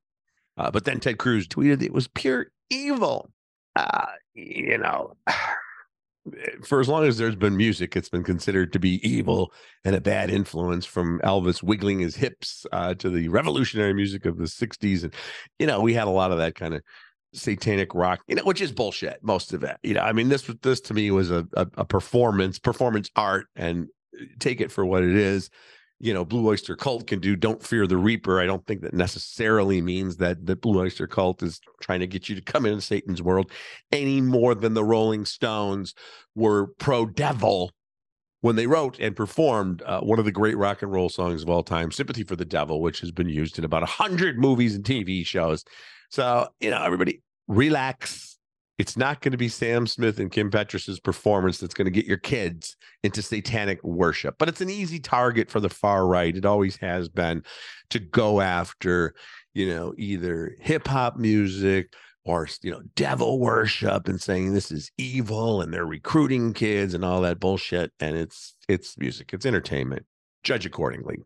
Uh, 0.57 0.71
but 0.71 0.85
then 0.85 1.01
Ted 1.01 1.17
Cruz 1.17 1.45
tweeted 1.45 1.83
it 1.83 1.91
was 1.91 2.07
pure 2.07 2.47
evil. 2.69 3.29
Uh, 3.75 4.05
you 4.33 4.77
know, 4.77 5.17
for 6.63 6.79
as 6.79 6.89
long 6.89 7.05
as 7.05 7.17
there's 7.17 7.35
been 7.35 7.55
music, 7.55 7.95
it's 7.95 8.09
been 8.09 8.23
considered 8.23 8.73
to 8.73 8.79
be 8.79 9.05
evil 9.07 9.53
and 9.83 9.95
a 9.95 10.01
bad 10.01 10.29
influence 10.31 10.85
from 10.85 11.19
Elvis 11.19 11.61
wiggling 11.61 11.99
his 11.99 12.15
hips 12.15 12.65
uh, 12.71 12.95
to 12.95 13.09
the 13.09 13.27
revolutionary 13.27 13.93
music 13.93 14.25
of 14.25 14.37
the 14.37 14.45
60s. 14.45 15.03
And, 15.03 15.13
you 15.59 15.67
know, 15.67 15.81
we 15.81 15.93
had 15.93 16.07
a 16.07 16.11
lot 16.11 16.31
of 16.31 16.37
that 16.39 16.55
kind 16.55 16.73
of 16.73 16.81
satanic 17.33 17.93
rock, 17.93 18.21
you 18.27 18.35
know, 18.35 18.43
which 18.43 18.61
is 18.61 18.71
bullshit, 18.71 19.19
most 19.21 19.53
of 19.53 19.63
it. 19.63 19.77
You 19.83 19.93
know, 19.93 20.01
I 20.01 20.13
mean, 20.13 20.29
this 20.29 20.49
this 20.61 20.81
to 20.81 20.93
me 20.93 21.11
was 21.11 21.29
a, 21.29 21.47
a, 21.53 21.67
a 21.77 21.85
performance, 21.85 22.57
performance 22.57 23.09
art, 23.15 23.47
and 23.55 23.87
uh, 24.19 24.25
take 24.39 24.61
it 24.61 24.71
for 24.71 24.85
what 24.85 25.03
it 25.03 25.15
is. 25.15 25.49
You 25.99 26.13
know, 26.13 26.25
Blue 26.25 26.47
Oyster 26.47 26.75
Cult 26.75 27.07
can 27.07 27.19
do 27.19 27.35
"Don't 27.35 27.63
Fear 27.63 27.87
the 27.87 27.97
Reaper." 27.97 28.41
I 28.41 28.45
don't 28.45 28.65
think 28.65 28.81
that 28.81 28.93
necessarily 28.93 29.81
means 29.81 30.17
that 30.17 30.45
the 30.45 30.55
Blue 30.55 30.81
Oyster 30.81 31.07
Cult 31.07 31.41
is 31.41 31.61
trying 31.81 32.01
to 32.01 32.07
get 32.07 32.27
you 32.27 32.35
to 32.35 32.41
come 32.41 32.65
into 32.65 32.81
Satan's 32.81 33.21
world 33.21 33.51
any 33.91 34.21
more 34.21 34.55
than 34.55 34.73
the 34.73 34.83
Rolling 34.83 35.25
Stones 35.25 35.93
were 36.35 36.67
pro 36.79 37.05
devil 37.05 37.71
when 38.41 38.55
they 38.55 38.67
wrote 38.67 38.99
and 38.99 39.15
performed 39.15 39.81
uh, 39.83 40.01
one 40.01 40.19
of 40.19 40.25
the 40.25 40.31
great 40.31 40.57
rock 40.57 40.83
and 40.83 40.91
roll 40.91 41.09
songs 41.09 41.41
of 41.41 41.49
all 41.49 41.63
time, 41.63 41.91
"Sympathy 41.91 42.23
for 42.23 42.35
the 42.35 42.45
Devil," 42.45 42.81
which 42.81 42.99
has 42.99 43.11
been 43.11 43.29
used 43.29 43.57
in 43.57 43.63
about 43.65 43.83
a 43.83 43.87
hundred 43.87 44.37
movies 44.37 44.75
and 44.75 44.83
TV 44.83 45.25
shows. 45.25 45.63
So 46.09 46.49
you 46.59 46.69
know, 46.69 46.83
everybody 46.83 47.21
relax. 47.47 48.34
It's 48.77 48.97
not 48.97 49.21
going 49.21 49.31
to 49.31 49.37
be 49.37 49.47
Sam 49.47 49.87
Smith 49.87 50.19
and 50.19 50.31
Kim 50.31 50.51
Petras' 50.51 51.01
performance 51.01 51.59
that's 51.59 51.73
going 51.73 51.85
to 51.85 51.91
get 51.91 52.05
your 52.05 52.17
kids 52.17 52.75
into 53.03 53.21
satanic 53.21 53.81
worship, 53.83 54.35
but 54.37 54.49
it's 54.49 54.61
an 54.61 54.69
easy 54.69 54.99
target 54.99 55.49
for 55.49 55.59
the 55.61 55.69
far 55.69 56.05
right. 56.05 56.35
It 56.35 56.45
always 56.45 56.75
has 56.77 57.07
been 57.07 57.43
to 57.91 57.99
go 57.99 58.41
after, 58.41 59.15
you 59.53 59.67
know, 59.67 59.93
either 59.97 60.55
hip 60.59 60.87
hop 60.87 61.15
music 61.15 61.93
or 62.25 62.47
you 62.63 62.71
know 62.71 62.81
devil 62.95 63.39
worship 63.39 64.07
and 64.07 64.21
saying 64.21 64.53
this 64.53 64.71
is 64.71 64.91
evil 64.97 65.61
and 65.61 65.73
they're 65.73 65.85
recruiting 65.85 66.53
kids 66.53 66.93
and 66.93 67.05
all 67.05 67.21
that 67.21 67.39
bullshit 67.39 67.91
and 67.99 68.17
it's 68.17 68.55
it's 68.67 68.97
music 68.97 69.31
it's 69.31 69.45
entertainment 69.45 70.05
judge 70.43 70.65
accordingly 70.65 71.17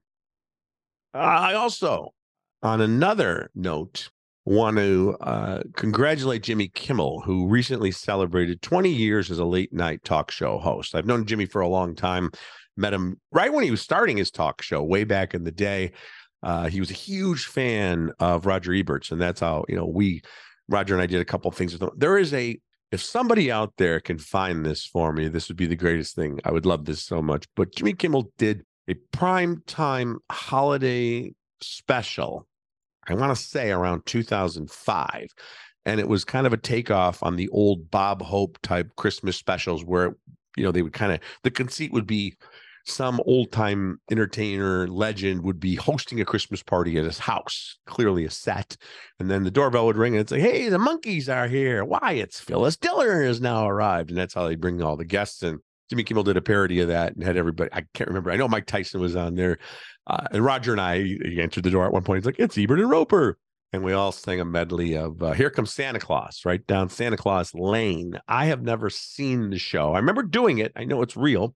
i 1.14 1.54
also 1.54 2.14
on 2.62 2.82
another 2.82 3.50
note 3.56 4.10
want 4.46 4.78
to 4.78 5.16
uh, 5.22 5.62
congratulate 5.76 6.44
jimmy 6.44 6.68
kimmel 6.70 7.22
who 7.22 7.48
recently 7.48 7.92
celebrated 7.92 8.62
20 8.62 8.90
years 8.90 9.30
as 9.30 9.40
a 9.40 9.46
late 9.46 9.74
night 9.74 10.04
talk 10.04 10.32
show 10.32 10.58
host 10.58 10.96
i've 10.96 11.06
known 11.06 11.26
jimmy 11.26 11.46
for 11.46 11.62
a 11.62 11.68
long 11.68 11.96
time 11.96 12.30
met 12.78 12.94
him 12.94 13.20
right 13.32 13.54
when 13.54 13.64
he 13.64 13.72
was 13.72 13.82
starting 13.82 14.18
his 14.18 14.32
talk 14.32 14.62
show 14.62 14.82
way 14.82 15.04
back 15.04 15.34
in 15.34 15.44
the 15.44 15.52
day 15.52 15.92
uh, 16.42 16.70
he 16.70 16.80
was 16.80 16.90
a 16.90 16.94
huge 16.94 17.46
fan 17.46 18.12
of 18.20 18.46
roger 18.46 18.72
ebert's 18.72 19.12
and 19.12 19.22
that's 19.22 19.42
how 19.42 19.66
you 19.68 19.76
know 19.76 19.86
we 19.86 20.22
Roger 20.70 20.94
and 20.94 21.02
I 21.02 21.08
did 21.08 21.20
a 21.20 21.26
couple 21.26 21.52
things 21.52 21.74
with 21.74 21.82
them. 21.82 21.90
There 21.98 22.18
is 22.18 22.34
a 22.34 22.60
if 22.92 23.02
somebody 23.04 23.52
out 23.52 23.74
there 23.78 24.00
can 24.00 24.18
find 24.18 24.66
this 24.66 24.86
for 24.86 25.14
me, 25.14 25.28
this 25.28 25.48
would 25.48 25.58
be 25.58 25.68
the 25.68 25.76
greatest 25.76 26.16
thing. 26.16 26.40
I 26.44 26.52
would 26.52 26.66
love 26.66 26.86
this 26.86 27.04
so 27.04 27.22
much. 27.22 27.46
But 27.56 27.76
Jimmy 27.76 27.94
Kimmel 27.94 28.32
did 28.38 28.64
a 28.88 28.96
prime 29.12 29.62
time 29.68 30.20
holiday 30.32 31.34
special. 31.62 32.48
I 33.10 33.16
want 33.16 33.36
to 33.36 33.42
say 33.42 33.72
around 33.72 34.06
2005. 34.06 35.28
And 35.86 36.00
it 36.00 36.08
was 36.08 36.24
kind 36.24 36.46
of 36.46 36.54
a 36.54 36.58
takeoff 36.58 37.24
on 37.24 37.36
the 37.36 37.50
old 37.50 37.90
Bob 37.90 38.22
Hope 38.22 38.60
type 38.62 38.90
Christmas 38.96 39.38
specials 39.38 39.84
where, 39.84 40.16
you 40.56 40.64
know, 40.64 40.72
they 40.72 40.82
would 40.82 40.94
kind 40.94 41.14
of, 41.14 41.20
the 41.44 41.52
conceit 41.52 41.92
would 41.92 42.06
be 42.06 42.36
some 42.86 43.22
old 43.26 43.52
time 43.52 44.00
entertainer 44.12 44.88
legend 44.88 45.44
would 45.44 45.60
be 45.60 45.76
hosting 45.76 46.20
a 46.20 46.26
Christmas 46.26 46.64
party 46.64 46.98
at 46.98 47.06
his 47.06 47.20
house, 47.20 47.78
clearly 47.86 48.26
a 48.26 48.30
set. 48.30 48.76
And 49.20 49.30
then 49.30 49.44
the 49.44 49.52
doorbell 49.52 49.86
would 49.86 49.98
ring 49.98 50.14
and 50.14 50.22
it's 50.22 50.32
like, 50.32 50.42
hey, 50.42 50.70
the 50.70 50.78
Monkees 50.78 51.34
are 51.34 51.48
here. 51.48 51.86
Why? 51.86 52.14
It's 52.14 52.40
Phyllis 52.40 52.78
Diller 52.78 53.24
has 53.24 53.42
now 53.42 53.68
arrived. 53.68 54.10
And 54.10 54.18
that's 54.18 54.34
how 54.34 54.48
they 54.48 54.56
bring 54.56 54.82
all 54.82 54.98
the 54.98 55.06
guests 55.06 55.44
in. 55.44 55.60
Jimmy 55.90 56.04
Kimmel 56.04 56.24
did 56.24 56.38
a 56.38 56.42
parody 56.42 56.80
of 56.82 56.88
that 56.90 57.16
and 57.16 57.24
had 57.24 57.38
everybody. 57.38 57.70
I 57.74 57.84
can't 57.94 58.08
remember. 58.08 58.32
I 58.32 58.38
know 58.38 58.48
Mike 58.48 58.66
Tyson 58.66 59.02
was 59.02 59.16
on 59.16 59.36
there. 59.36 59.58
Uh, 60.08 60.26
and 60.32 60.44
Roger 60.44 60.72
and 60.72 60.82
I 60.82 61.02
he 61.02 61.40
entered 61.42 61.64
the 61.64 61.72
door 61.72 61.86
at 61.86 61.94
one 61.94 62.04
point. 62.04 62.20
He's 62.20 62.26
like, 62.26 62.40
it's 62.40 62.58
Ebert 62.58 62.80
and 62.80 62.90
Roeper," 62.90 63.38
And 63.74 63.84
we 63.84 63.94
all 63.94 64.12
sang 64.12 64.40
a 64.40 64.46
medley 64.46 64.96
of 64.96 65.22
uh, 65.22 65.34
Here 65.34 65.50
Comes 65.50 65.74
Santa 65.74 66.00
Claus, 66.00 66.42
right 66.46 66.66
down 66.66 66.90
Santa 66.90 67.18
Claus 67.18 67.54
Lane. 67.54 68.20
I 68.28 68.46
have 68.46 68.64
never 68.64 68.90
seen 68.90 69.52
the 69.52 69.60
show. 69.60 69.94
I 69.94 70.00
remember 70.00 70.24
doing 70.24 70.58
it. 70.60 70.72
I 70.76 70.86
know 70.86 71.02
it's 71.02 71.16
real 71.16 71.56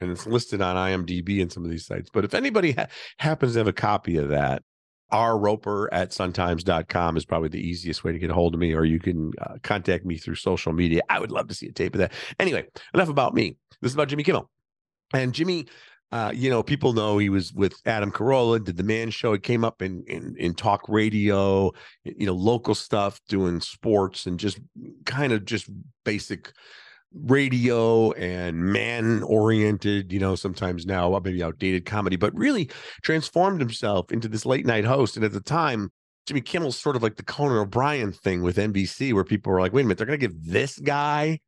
and 0.00 0.10
it's 0.10 0.26
listed 0.26 0.60
on 0.60 0.76
IMDb 0.76 1.40
and 1.40 1.52
some 1.52 1.64
of 1.64 1.70
these 1.70 1.86
sites. 1.86 2.10
But 2.12 2.24
if 2.24 2.34
anybody 2.34 2.72
ha- 2.72 2.88
happens 3.18 3.52
to 3.52 3.60
have 3.60 3.68
a 3.68 3.72
copy 3.72 4.16
of 4.16 4.30
that, 4.30 4.64
R 5.12 5.38
Roeper 5.38 5.92
at 5.92 6.10
suntimes.com 6.10 7.16
is 7.16 7.24
probably 7.24 7.50
the 7.50 7.60
easiest 7.60 8.02
way 8.02 8.12
to 8.12 8.18
get 8.18 8.30
a 8.30 8.34
hold 8.34 8.54
of 8.54 8.60
me, 8.60 8.72
or 8.74 8.84
you 8.84 8.98
can 8.98 9.32
uh, 9.40 9.56
contact 9.62 10.04
me 10.04 10.16
through 10.16 10.36
social 10.36 10.72
media. 10.72 11.02
I 11.08 11.20
would 11.20 11.30
love 11.30 11.48
to 11.48 11.54
see 11.54 11.68
a 11.68 11.72
tape 11.72 11.94
of 11.94 12.00
that. 12.00 12.12
Anyway, 12.40 12.66
enough 12.94 13.08
about 13.08 13.34
me. 13.34 13.56
This 13.80 13.90
is 13.90 13.94
about 13.94 14.08
Jimmy 14.08 14.24
Kimmel. 14.24 14.50
And 15.14 15.34
Jimmy, 15.34 15.66
uh, 16.10 16.32
you 16.34 16.50
know, 16.50 16.62
people 16.62 16.92
know 16.92 17.18
he 17.18 17.28
was 17.28 17.52
with 17.52 17.74
Adam 17.86 18.10
Carolla, 18.10 18.62
did 18.62 18.76
the 18.76 18.82
man 18.82 19.10
show. 19.10 19.34
It 19.34 19.42
came 19.42 19.64
up 19.64 19.82
in, 19.82 20.04
in 20.06 20.34
in 20.38 20.54
talk 20.54 20.88
radio, 20.88 21.70
you 22.04 22.26
know, 22.26 22.34
local 22.34 22.74
stuff, 22.74 23.20
doing 23.28 23.60
sports 23.60 24.26
and 24.26 24.38
just 24.38 24.60
kind 25.04 25.32
of 25.32 25.44
just 25.44 25.68
basic 26.04 26.52
radio 27.14 28.12
and 28.12 28.58
man 28.58 29.22
oriented, 29.24 30.12
you 30.12 30.18
know, 30.18 30.34
sometimes 30.34 30.86
now 30.86 31.18
maybe 31.22 31.42
outdated 31.42 31.84
comedy, 31.84 32.16
but 32.16 32.34
really 32.34 32.70
transformed 33.02 33.60
himself 33.60 34.10
into 34.10 34.28
this 34.28 34.46
late 34.46 34.66
night 34.66 34.84
host. 34.84 35.16
And 35.16 35.24
at 35.24 35.32
the 35.32 35.40
time, 35.40 35.90
Jimmy 36.26 36.40
Kimmel's 36.40 36.78
sort 36.78 36.96
of 36.96 37.02
like 37.02 37.16
the 37.16 37.24
Conan 37.24 37.58
O'Brien 37.58 38.12
thing 38.12 38.42
with 38.42 38.56
NBC, 38.56 39.12
where 39.12 39.24
people 39.24 39.52
were 39.52 39.60
like, 39.60 39.72
wait 39.72 39.82
a 39.82 39.84
minute, 39.84 39.98
they're 39.98 40.06
going 40.06 40.18
to 40.18 40.26
give 40.26 40.36
this 40.44 40.78
guy, 40.78 41.40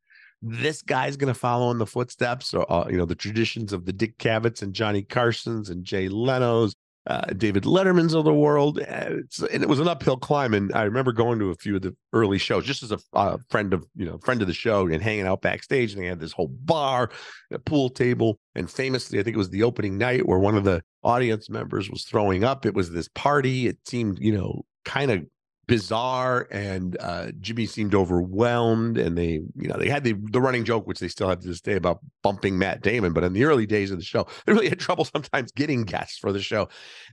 this 0.43 0.83
guy's 0.83 1.17
going 1.17 1.33
to 1.33 1.39
follow 1.39 1.71
in 1.71 1.79
the 1.79 1.87
footsteps 1.87 2.53
or, 2.53 2.71
uh, 2.71 2.87
you 2.89 2.97
know, 2.97 3.07
the 3.07 3.15
traditions 3.15 3.73
of 3.73 3.87
the 3.87 3.93
Dick 3.93 4.19
Cavetts 4.19 4.63
and 4.63 4.75
Johnny 4.75 5.03
Carsons 5.03 5.71
and 5.71 5.85
Jay 5.85 6.09
Leno's 6.09 6.75
uh, 7.07 7.27
David 7.37 7.65
Letterman's 7.65 8.15
of 8.15 8.25
the 8.25 8.35
world. 8.35 8.79
and 8.79 9.29
it 9.39 9.69
was 9.69 9.81
an 9.81 9.89
uphill 9.89 10.17
climb. 10.17 10.55
And 10.55 10.73
I 10.73 10.83
remember 10.83 11.13
going 11.13 11.39
to 11.39 11.51
a 11.51 11.55
few 11.55 11.77
of 11.77 11.83
the 11.83 11.95
early 12.13 12.39
shows 12.39 12.65
just 12.65 12.83
as 12.83 12.93
a 12.93 12.99
uh, 13.13 13.37
friend 13.51 13.75
of, 13.75 13.87
you 13.95 14.07
know, 14.07 14.19
friend 14.19 14.41
of 14.41 14.49
the 14.49 14.55
show 14.55 14.87
and 14.87 15.03
hanging 15.03 15.27
out 15.27 15.43
backstage. 15.43 15.93
And 15.93 16.03
they 16.03 16.07
had 16.07 16.21
this 16.21 16.33
whole 16.33 16.49
bar, 16.49 17.11
a 17.53 17.59
pool 17.59 17.91
table. 17.91 18.39
And 18.55 18.71
famously, 18.71 19.19
I 19.19 19.23
think 19.23 19.35
it 19.35 19.39
was 19.39 19.51
the 19.51 19.63
opening 19.63 19.99
night 19.99 20.27
where 20.27 20.39
one 20.39 20.57
of 20.57 20.65
the 20.65 20.83
audience 21.03 21.51
members 21.51 21.91
was 21.91 22.05
throwing 22.05 22.45
up. 22.45 22.65
It 22.65 22.75
was 22.75 22.91
this 22.91 23.09
party. 23.09 23.67
It 23.67 23.79
seemed, 23.87 24.19
you 24.19 24.33
know, 24.33 24.65
kind 24.85 25.11
of 25.11 25.25
bizarre 25.67 26.47
and 26.51 26.97
uh, 27.01 27.33
Jimmy 27.41 27.67
seemed 27.67 27.95
overwhelmed 27.95 28.99
and 28.99 29.17
they 29.17 29.41
you 29.57 29.69
know 29.69 29.77
they 29.79 29.89
had 29.89 30.05
the 30.05 30.15
the 30.31 30.41
running 30.41 30.65
joke 30.65 30.87
which 30.87 30.99
they 30.99 31.09
still 31.09 31.29
have 31.29 31.41
to 31.41 31.49
this 31.49 31.61
day 31.61 31.75
about 31.75 32.01
bumping 32.23 32.59
Matt 32.59 32.83
Damon 32.83 33.13
but 33.13 33.25
in 33.25 33.33
the 33.33 33.45
early 33.45 33.67
days 33.67 33.91
of 33.91 33.99
the 33.99 34.05
show 34.05 34.27
they 34.45 34.53
really 34.53 34.69
had 34.69 34.79
trouble 34.81 35.05
sometimes 35.05 35.53
getting 35.53 35.85
guests 35.85 36.19
for 36.19 36.33
the 36.33 36.41
show. 36.41 36.69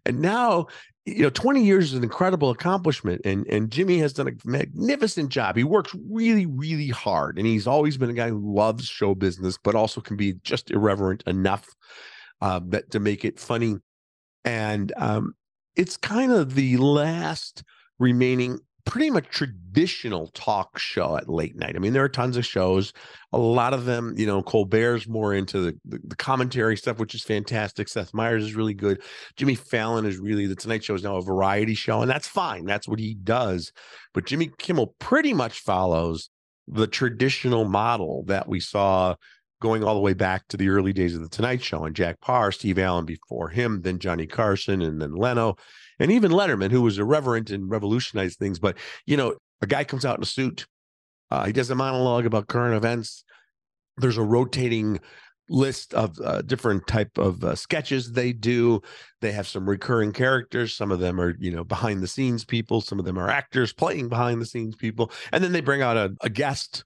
And 0.06 0.20
now 0.20 0.68
you 1.06 1.24
know 1.24 1.30
20 1.30 1.64
years 1.64 1.86
is 1.86 1.98
an 1.98 2.04
incredible 2.04 2.50
accomplishment 2.50 3.22
and 3.26 3.46
and 3.48 3.72
Jimmy 3.72 4.00
has 4.00 4.14
done 4.14 4.28
a 4.28 4.32
magnificent 4.44 5.30
job. 5.30 5.56
He 5.56 5.64
works 5.64 5.96
really 6.10 6.46
really 6.46 6.90
hard 6.90 7.38
and 7.38 7.48
he's 7.48 7.68
always 7.68 7.98
been 7.98 8.10
a 8.10 8.14
guy 8.14 8.30
who 8.30 8.56
loves 8.56 8.86
show 8.86 9.16
business 9.16 9.58
but 9.64 9.76
also 9.76 10.02
can 10.02 10.18
be 10.18 10.34
just 10.44 10.72
irreverent 10.72 11.24
enough 11.26 11.68
uh, 12.42 12.60
that 12.68 12.92
to 12.92 13.00
make 13.00 13.24
it 13.24 13.40
funny. 13.40 13.78
And 14.44 14.92
um 14.98 15.36
it's 15.76 15.96
kind 15.96 16.32
of 16.32 16.56
the 16.56 16.78
last 16.78 17.64
remaining 18.02 18.60
pretty 18.86 19.12
much 19.12 19.28
traditional 19.30 20.28
talk 20.30 20.78
show 20.80 21.16
at 21.16 21.30
late 21.30 21.56
night. 21.56 21.76
I 21.76 21.80
mean, 21.80 21.94
there 21.94 22.04
are 22.04 22.10
tons 22.10 22.36
of 22.36 22.46
shows. 22.46 22.94
A 23.32 23.38
lot 23.38 23.74
of 23.74 23.86
them, 23.86 24.16
you 24.18 24.26
know, 24.26 24.42
Colbert's 24.42 25.08
more 25.08 25.34
into 25.34 25.60
the, 25.60 25.80
the, 25.86 26.00
the, 26.04 26.16
commentary 26.16 26.76
stuff, 26.76 26.98
which 26.98 27.14
is 27.14 27.24
fantastic. 27.24 27.88
Seth 27.88 28.14
Meyers 28.14 28.44
is 28.44 28.56
really 28.56 28.74
good. 28.74 29.02
Jimmy 29.38 29.56
Fallon 29.56 30.06
is 30.06 30.18
really 30.18 30.48
the 30.48 30.56
Tonight 30.56 30.84
Show 30.84 30.96
is 30.96 31.04
now 31.04 31.18
a 31.18 31.22
variety 31.22 31.76
show, 31.76 32.02
and 32.02 32.10
that's 32.10 32.28
fine. 32.28 32.66
That's 32.66 32.88
what 32.88 33.00
he 33.00 33.14
does. 33.14 33.72
But 34.14 34.26
Jimmy 34.26 34.52
Kimmel 34.58 34.96
pretty 35.00 35.34
much 35.34 35.60
follows 35.60 36.30
the 36.68 36.88
traditional 36.88 37.66
model 37.66 38.24
that 38.28 38.48
we 38.48 38.60
saw 38.60 39.16
going 39.62 39.84
all 39.84 39.96
the 39.96 40.02
way 40.02 40.14
back 40.14 40.48
to 40.50 40.58
the 40.58 40.68
early 40.68 40.92
days 40.92 41.16
of 41.16 41.22
the 41.22 41.30
Tonight 41.30 41.64
Show 41.64 41.86
and 41.86 41.96
Jack 41.96 42.20
Paar, 42.20 42.52
Steve 42.52 42.78
Allen 42.78 43.06
before 43.06 43.48
him, 43.48 43.82
then 43.84 44.00
Johnny 44.00 44.28
Carson, 44.28 44.82
and 44.82 45.02
then 45.02 45.16
Leno 45.16 45.56
and 46.00 46.12
even 46.12 46.32
Letterman, 46.32 46.72
who 46.72 46.82
was 46.82 46.98
irreverent 46.98 47.50
and 47.52 47.70
revolutionized 47.70 48.38
things. 48.38 48.60
But 48.60 48.78
you 49.06 49.16
know, 49.16 49.36
a 49.62 49.68
guy 49.68 49.86
comes 49.86 50.04
out 50.04 50.18
in 50.18 50.24
a 50.24 50.26
suit, 50.26 50.66
uh, 51.32 51.46
he 51.46 51.54
does 51.54 51.70
a 51.70 51.76
monologue 51.76 52.26
about 52.26 52.48
current 52.48 52.76
events. 52.76 53.24
There's 53.98 54.18
a 54.18 54.24
rotating 54.24 55.00
list 55.50 55.94
of 55.94 56.18
uh, 56.24 56.42
different 56.42 56.88
type 56.88 57.18
of 57.18 57.44
uh, 57.44 57.56
sketches 57.56 58.12
they 58.12 58.34
do. 58.34 58.82
They 59.22 59.32
have 59.32 59.48
some 59.48 59.70
recurring 59.70 60.12
characters. 60.12 60.76
Some 60.76 60.92
of 60.92 61.00
them 61.00 61.20
are 61.20 61.36
you 61.40 61.52
know 61.52 61.64
behind 61.64 62.02
the 62.02 62.08
scenes 62.08 62.44
people. 62.44 62.82
Some 62.82 63.00
of 63.00 63.06
them 63.06 63.18
are 63.18 63.30
actors 63.30 63.72
playing 63.74 64.10
behind 64.10 64.42
the 64.42 64.46
scenes 64.46 64.76
people, 64.76 65.12
and 65.32 65.44
then 65.44 65.54
they 65.54 65.62
bring 65.62 65.82
out 65.82 65.98
a, 65.98 66.14
a 66.22 66.30
guest 66.30 66.84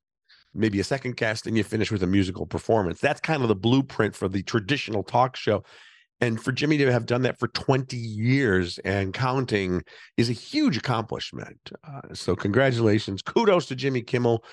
maybe 0.56 0.80
a 0.80 0.84
second 0.84 1.16
cast 1.16 1.48
and 1.48 1.58
you 1.58 1.64
finish 1.64 1.92
with 1.92 2.04
a 2.04 2.08
musical 2.08 2.46
performance. 2.46 3.00
That's 3.00 3.22
kind 3.22 3.42
of 3.42 3.50
the 3.50 3.56
blueprint 3.56 4.16
for 4.16 4.28
the 4.28 4.44
traditional 4.44 5.04
talk 5.04 5.36
show. 5.36 5.64
And 6.22 6.42
for 6.42 6.52
Jimmy 6.54 6.78
to 6.78 6.92
have 6.92 7.06
done 7.06 7.24
that 7.24 7.38
for 7.38 7.50
20 7.50 7.98
years 7.98 8.80
and 8.80 9.14
counting 9.14 9.84
is 10.16 10.30
a 10.30 10.34
huge 10.34 10.78
accomplishment. 10.78 11.72
Uh, 11.84 12.14
so, 12.14 12.36
congratulations. 12.36 13.22
Kudos 13.22 13.66
to 13.68 13.76
Jimmy 13.76 14.02
Kimmel. 14.02 14.44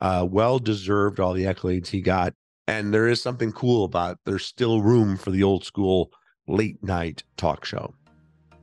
Uh, 0.00 0.26
well 0.28 0.58
deserved 0.58 1.20
all 1.20 1.34
the 1.34 1.44
accolades 1.44 1.88
he 1.88 2.00
got. 2.00 2.32
And 2.66 2.94
there 2.94 3.06
is 3.06 3.22
something 3.22 3.52
cool 3.52 3.84
about 3.84 4.18
there's 4.24 4.46
still 4.46 4.80
room 4.80 5.18
for 5.18 5.30
the 5.30 5.42
old 5.42 5.64
school 5.64 6.10
late 6.48 6.82
night 6.82 7.22
talk 7.36 7.66
show. 7.66 7.94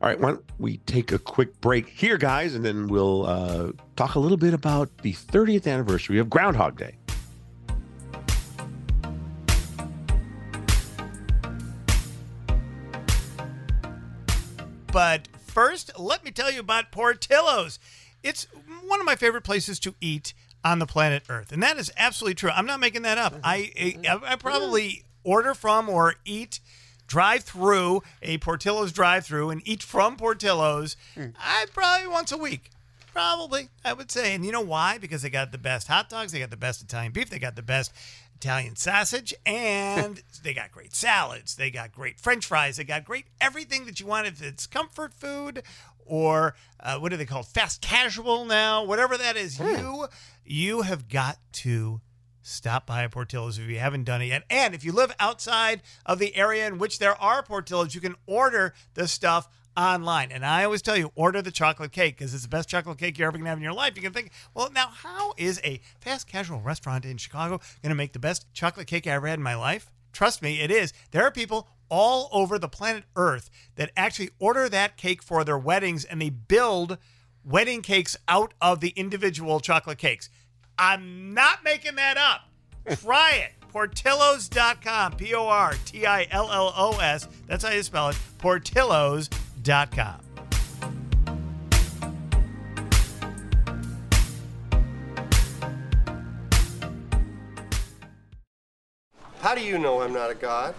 All 0.08 0.14
right, 0.14 0.22
why 0.22 0.30
don't 0.30 0.46
we 0.58 0.78
take 0.78 1.12
a 1.12 1.20
quick 1.20 1.60
break 1.60 1.90
here, 1.90 2.18
guys, 2.18 2.56
and 2.56 2.64
then 2.64 2.88
we'll 2.88 3.26
uh, 3.26 3.74
talk 3.98 4.16
a 4.16 4.20
little 4.20 4.38
bit 4.38 4.54
about 4.54 5.00
the 5.00 5.12
30th 5.12 5.68
anniversary 5.68 6.18
of 6.18 6.30
Groundhog 6.30 6.78
Day. 6.78 6.96
But 14.94 15.28
first, 15.46 15.92
let 16.00 16.24
me 16.24 16.32
tell 16.32 16.50
you 16.50 16.62
about 16.62 16.90
Portillo's. 16.94 17.78
It's 18.24 18.48
one 18.86 19.02
of 19.02 19.06
my 19.06 19.18
favorite 19.18 19.44
places 19.44 19.78
to 19.82 19.94
eat 20.00 20.34
on 20.64 20.80
the 20.80 20.88
planet 20.88 21.24
Earth, 21.28 21.52
and 21.52 21.62
that 21.62 21.76
is 21.78 21.92
absolutely 21.98 22.36
true. 22.36 22.52
I'm 22.52 22.66
not 22.66 22.80
making 22.80 23.02
that 23.02 23.18
up. 23.18 23.34
I 23.44 23.98
I, 24.08 24.20
I 24.26 24.36
probably 24.38 25.04
order 25.26 25.54
from 25.54 25.90
or 25.90 26.16
eat 26.24 26.62
drive 27.08 27.44
through 27.44 28.04
a 28.22 28.38
Portillo's 28.38 28.92
drive 28.92 29.26
through 29.26 29.50
and 29.50 29.62
eat 29.66 29.82
from 29.82 30.18
Portillo's, 30.18 30.96
I 31.18 31.66
probably 31.74 32.08
once 32.08 32.32
a 32.32 32.38
week. 32.38 32.70
Probably, 33.14 33.70
I 33.84 33.94
would 33.94 34.12
say. 34.12 34.36
And 34.36 34.46
you 34.46 34.52
know 34.52 34.62
why? 34.62 35.00
Because 35.00 35.24
they 35.24 35.32
got 35.32 35.52
the 35.52 35.58
best 35.58 35.88
hot 35.88 36.10
dogs, 36.10 36.32
they 36.32 36.40
got 36.40 36.52
the 36.52 36.58
best 36.58 36.84
Italian 36.84 37.12
beef, 37.14 37.30
they 37.30 37.40
got 37.40 37.56
the 37.56 37.64
best 37.64 37.92
Italian 38.36 38.76
sausage, 38.76 39.34
and 39.46 40.22
they 40.44 40.54
got 40.54 40.72
great 40.72 40.94
salads, 40.94 41.56
they 41.56 41.72
got 41.72 41.92
great 41.92 42.20
French 42.20 42.46
fries, 42.46 42.78
they 42.78 42.84
got 42.84 43.06
great 43.06 43.26
everything 43.42 43.86
that 43.86 44.00
you 44.00 44.06
want. 44.06 44.28
If 44.28 44.44
it's 44.44 44.68
comfort 44.68 45.14
food 45.14 45.64
or 46.06 46.56
uh, 46.80 47.00
what 47.00 47.12
are 47.12 47.18
they 47.18 47.26
called? 47.26 47.48
Fast 47.48 47.82
casual 47.82 48.46
now, 48.46 48.84
whatever 48.84 49.18
that 49.18 49.36
is, 49.36 49.60
you 49.60 50.08
you 50.46 50.84
have 50.84 51.10
got 51.10 51.38
to 51.54 52.02
stop 52.48 52.86
by 52.86 53.04
a 53.04 53.10
Portillo's 53.10 53.58
if 53.58 53.68
you 53.68 53.80
haven't 53.80 54.06
done 54.06 54.22
it 54.22 54.28
yet. 54.28 54.44
And 54.50 54.74
if 54.74 54.84
you 54.84 54.92
live 54.92 55.14
outside 55.20 55.82
of 56.06 56.20
the 56.20 56.36
area 56.36 56.66
in 56.68 56.78
which 56.78 57.00
there 57.00 57.22
are 57.22 57.44
Portillo's, 57.44 57.94
you 57.94 58.02
can 58.02 58.16
order 58.26 58.74
the 58.94 59.08
stuff 59.08 59.50
online. 59.76 60.32
And 60.32 60.46
I 60.46 60.64
always 60.64 60.82
tell 60.82 60.98
you, 60.98 61.12
order 61.16 61.42
the 61.42 61.52
chocolate 61.52 61.92
cake 61.92 62.18
because 62.18 62.34
it's 62.34 62.44
the 62.44 62.50
best 62.50 62.70
chocolate 62.70 62.98
cake 62.98 63.18
you're 63.18 63.28
ever 63.28 63.38
going 63.38 63.46
to 63.46 63.50
have 63.50 63.60
in 63.60 63.64
your 63.64 63.74
life. 63.74 63.94
You 63.96 64.02
can 64.02 64.14
think, 64.14 64.32
well, 64.56 64.72
now, 64.72 64.88
how 64.88 65.34
is 65.38 65.62
a 65.64 65.82
fast 66.00 66.28
casual 66.28 66.62
restaurant 66.62 67.06
in 67.06 67.18
Chicago 67.18 67.60
going 67.82 67.90
to 67.90 67.96
make 67.96 68.14
the 68.14 68.20
best 68.20 68.52
chocolate 68.54 68.88
cake 68.88 69.06
I 69.06 69.12
ever 69.12 69.28
had 69.28 69.40
in 69.40 69.44
my 69.44 69.56
life? 69.56 69.92
Trust 70.14 70.42
me, 70.42 70.62
it 70.62 70.72
is. 70.72 70.94
There 71.12 71.24
are 71.24 71.32
people 71.32 71.68
all 71.90 72.30
over 72.32 72.58
the 72.58 72.68
planet 72.68 73.04
Earth 73.16 73.50
that 73.76 73.92
actually 73.96 74.32
order 74.40 74.68
that 74.68 74.98
cake 74.98 75.22
for 75.22 75.44
their 75.44 75.58
weddings 75.58 76.04
and 76.04 76.22
they 76.22 76.30
build 76.30 76.98
wedding 77.44 77.82
cakes 77.82 78.18
out 78.28 78.54
of 78.60 78.80
the 78.80 78.90
individual 78.90 79.60
chocolate 79.60 79.98
cakes. 79.98 80.30
I'm 80.80 81.34
not 81.34 81.64
making 81.64 81.96
that 81.96 82.18
up. 82.18 82.42
Try 83.02 83.44
it. 83.46 83.52
Portillos.com. 83.74 85.18
P 85.18 85.34
O 85.36 85.48
R 85.48 85.74
T 85.86 86.06
I 86.06 86.28
L 86.32 86.52
L 86.52 86.74
O 86.76 86.98
S. 87.00 87.28
That's 87.48 87.64
how 87.64 87.72
you 87.72 87.84
spell 87.84 88.10
it. 88.10 88.18
Portillos.com. 88.40 90.22
How 99.40 99.56
do 99.56 99.62
you 99.62 99.78
know 99.78 100.02
I'm 100.02 100.14
not 100.14 100.32
a 100.32 100.36
god? 100.36 100.76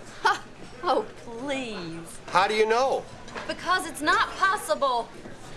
Oh, 0.83 1.05
please. 1.25 2.21
How 2.27 2.47
do 2.47 2.55
you 2.55 2.67
know? 2.67 3.05
Because 3.47 3.87
it's 3.87 4.01
not 4.01 4.31
possible. 4.37 5.09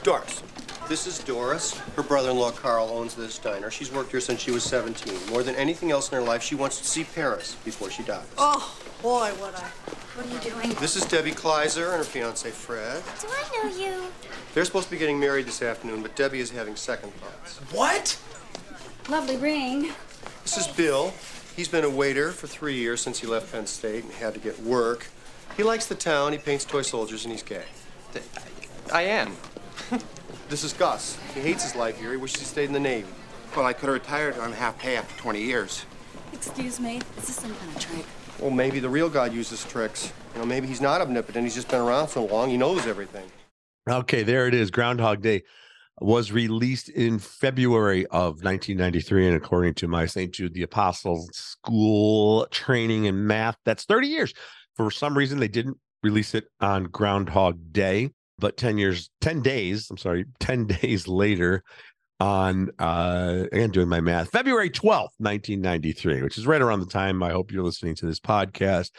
Doris. 0.04 0.44
This 0.88 1.08
is 1.08 1.20
Doris. 1.20 1.78
Her 1.96 2.04
brother-in-law 2.04 2.52
Carl 2.52 2.90
owns 2.90 3.16
this 3.16 3.38
diner. 3.38 3.72
She's 3.72 3.92
worked 3.92 4.12
here 4.12 4.20
since 4.20 4.42
she 4.42 4.52
was 4.52 4.64
17. 4.64 5.14
More 5.30 5.42
than 5.42 5.56
anything 5.56 5.90
else 5.90 6.12
in 6.12 6.18
her 6.18 6.24
life, 6.24 6.44
she 6.44 6.56
wants 6.56 6.80
to 6.80 6.84
see 6.84 7.06
Paris 7.06 7.56
before 7.64 7.90
she 7.90 8.04
dies. 8.04 8.26
Oh, 8.38 8.78
boy, 9.02 9.30
what 9.40 9.56
I. 9.56 9.70
What 10.16 10.26
are 10.26 10.30
you 10.30 10.52
doing? 10.52 10.76
This 10.82 10.98
is 10.98 11.06
Debbie 11.06 11.32
Kleiser 11.32 11.90
and 11.90 11.98
her 11.98 12.04
fiance 12.04 12.50
Fred. 12.52 13.02
Do 13.22 13.28
I 13.30 13.64
know 13.64 13.78
you? 13.78 14.04
They're 14.54 14.66
supposed 14.66 14.88
to 14.88 14.92
be 14.92 14.98
getting 14.98 15.20
married 15.20 15.46
this 15.46 15.62
afternoon, 15.62 16.02
but 16.02 16.18
Debbie 16.18 16.42
is 16.42 16.52
having 16.52 16.76
second 16.76 17.14
thoughts. 17.14 17.60
What? 17.74 18.20
Lovely 19.08 19.38
ring. 19.38 19.94
This 20.44 20.58
is 20.58 20.68
Bill. 20.68 21.14
He's 21.56 21.70
been 21.70 21.86
a 21.86 21.90
waiter 21.90 22.32
for 22.32 22.48
three 22.48 22.76
years 22.76 23.00
since 23.00 23.20
he 23.20 23.28
left 23.28 23.52
Penn 23.54 23.66
State 23.68 24.04
and 24.04 24.12
had 24.14 24.34
to 24.34 24.40
get 24.42 24.60
work. 24.62 25.08
He 25.56 25.64
likes 25.64 25.86
the 25.86 25.96
town, 25.96 26.34
he 26.34 26.38
paints 26.38 26.66
toy 26.66 26.82
soldiers, 26.82 27.24
and 27.24 27.32
he's 27.32 27.44
gay. 27.44 27.64
I 28.92 29.04
am. 29.04 29.38
This 30.52 30.66
is 30.66 30.74
Gus. 30.74 31.18
He 31.34 31.40
hates 31.40 31.64
his 31.64 31.78
life 31.78 31.98
here. 31.98 32.12
He 32.12 32.18
wishes 32.18 32.42
he 32.42 32.46
stayed 32.46 32.66
in 32.66 32.74
the 32.74 32.80
Navy. 32.80 33.08
Well, 33.56 33.66
I 33.66 33.72
could 33.72 33.86
have 33.86 33.94
retired 33.94 34.38
on 34.38 34.52
half 34.52 34.78
pay 34.78 34.98
after 34.98 35.18
20 35.18 35.42
years. 35.42 35.86
Excuse 36.34 36.78
me. 36.78 37.00
This 37.16 37.30
is 37.30 37.36
this 37.38 37.46
some 37.46 37.56
kind 37.56 37.74
of 37.74 37.80
trick? 37.80 38.06
Well, 38.38 38.52
maybe 38.52 38.82
the 38.82 38.90
real 38.90 39.10
God 39.10 39.32
uses 39.32 39.64
tricks. 39.64 40.12
You 40.34 40.42
know, 40.42 40.46
maybe 40.46 40.68
he's 40.68 40.82
not 40.82 41.00
omnipotent. 41.00 41.46
He's 41.46 41.56
just 41.56 41.70
been 41.70 41.80
around 41.80 42.10
so 42.10 42.26
long, 42.26 42.50
he 42.50 42.58
knows 42.58 42.86
everything. 42.86 43.32
Okay, 43.90 44.24
there 44.24 44.46
it 44.46 44.54
is. 44.54 44.72
Groundhog 44.72 45.22
Day 45.22 45.44
was 46.02 46.34
released 46.34 46.90
in 46.90 47.18
February 47.18 48.06
of 48.08 48.44
1993. 48.44 49.28
And 49.28 49.38
according 49.38 49.76
to 49.76 49.88
my 49.88 50.06
St. 50.06 50.34
Jude 50.34 50.54
the 50.54 50.64
Apostle 50.64 51.30
School 51.32 52.46
training 52.52 53.06
in 53.06 53.26
math, 53.26 53.56
that's 53.64 53.86
30 53.86 54.08
years. 54.08 54.34
For 54.76 54.92
some 54.92 55.18
reason, 55.18 55.40
they 55.40 55.48
didn't 55.48 55.78
release 56.04 56.36
it 56.36 56.50
on 56.60 56.84
Groundhog 56.84 57.72
Day, 57.72 58.10
but 58.42 58.58
10 58.58 58.78
years, 58.78 59.10
10 59.22 59.42
days, 59.42 59.90
I'm 59.90 59.98
sorry, 59.98 60.26
10 60.40 60.68
days 60.68 61.08
later, 61.08 61.64
on 62.20 62.70
uh 62.78 63.46
again 63.52 63.72
doing 63.72 63.90
my 63.90 64.00
math 64.00 64.30
february 64.30 64.70
12th 64.70 65.10
1993 65.18 66.22
which 66.22 66.38
is 66.38 66.46
right 66.46 66.62
around 66.62 66.80
the 66.80 66.86
time 66.86 67.24
i 67.24 67.32
hope 67.32 67.52
you're 67.52 67.64
listening 67.64 67.96
to 67.96 68.06
this 68.06 68.20
podcast. 68.20 68.92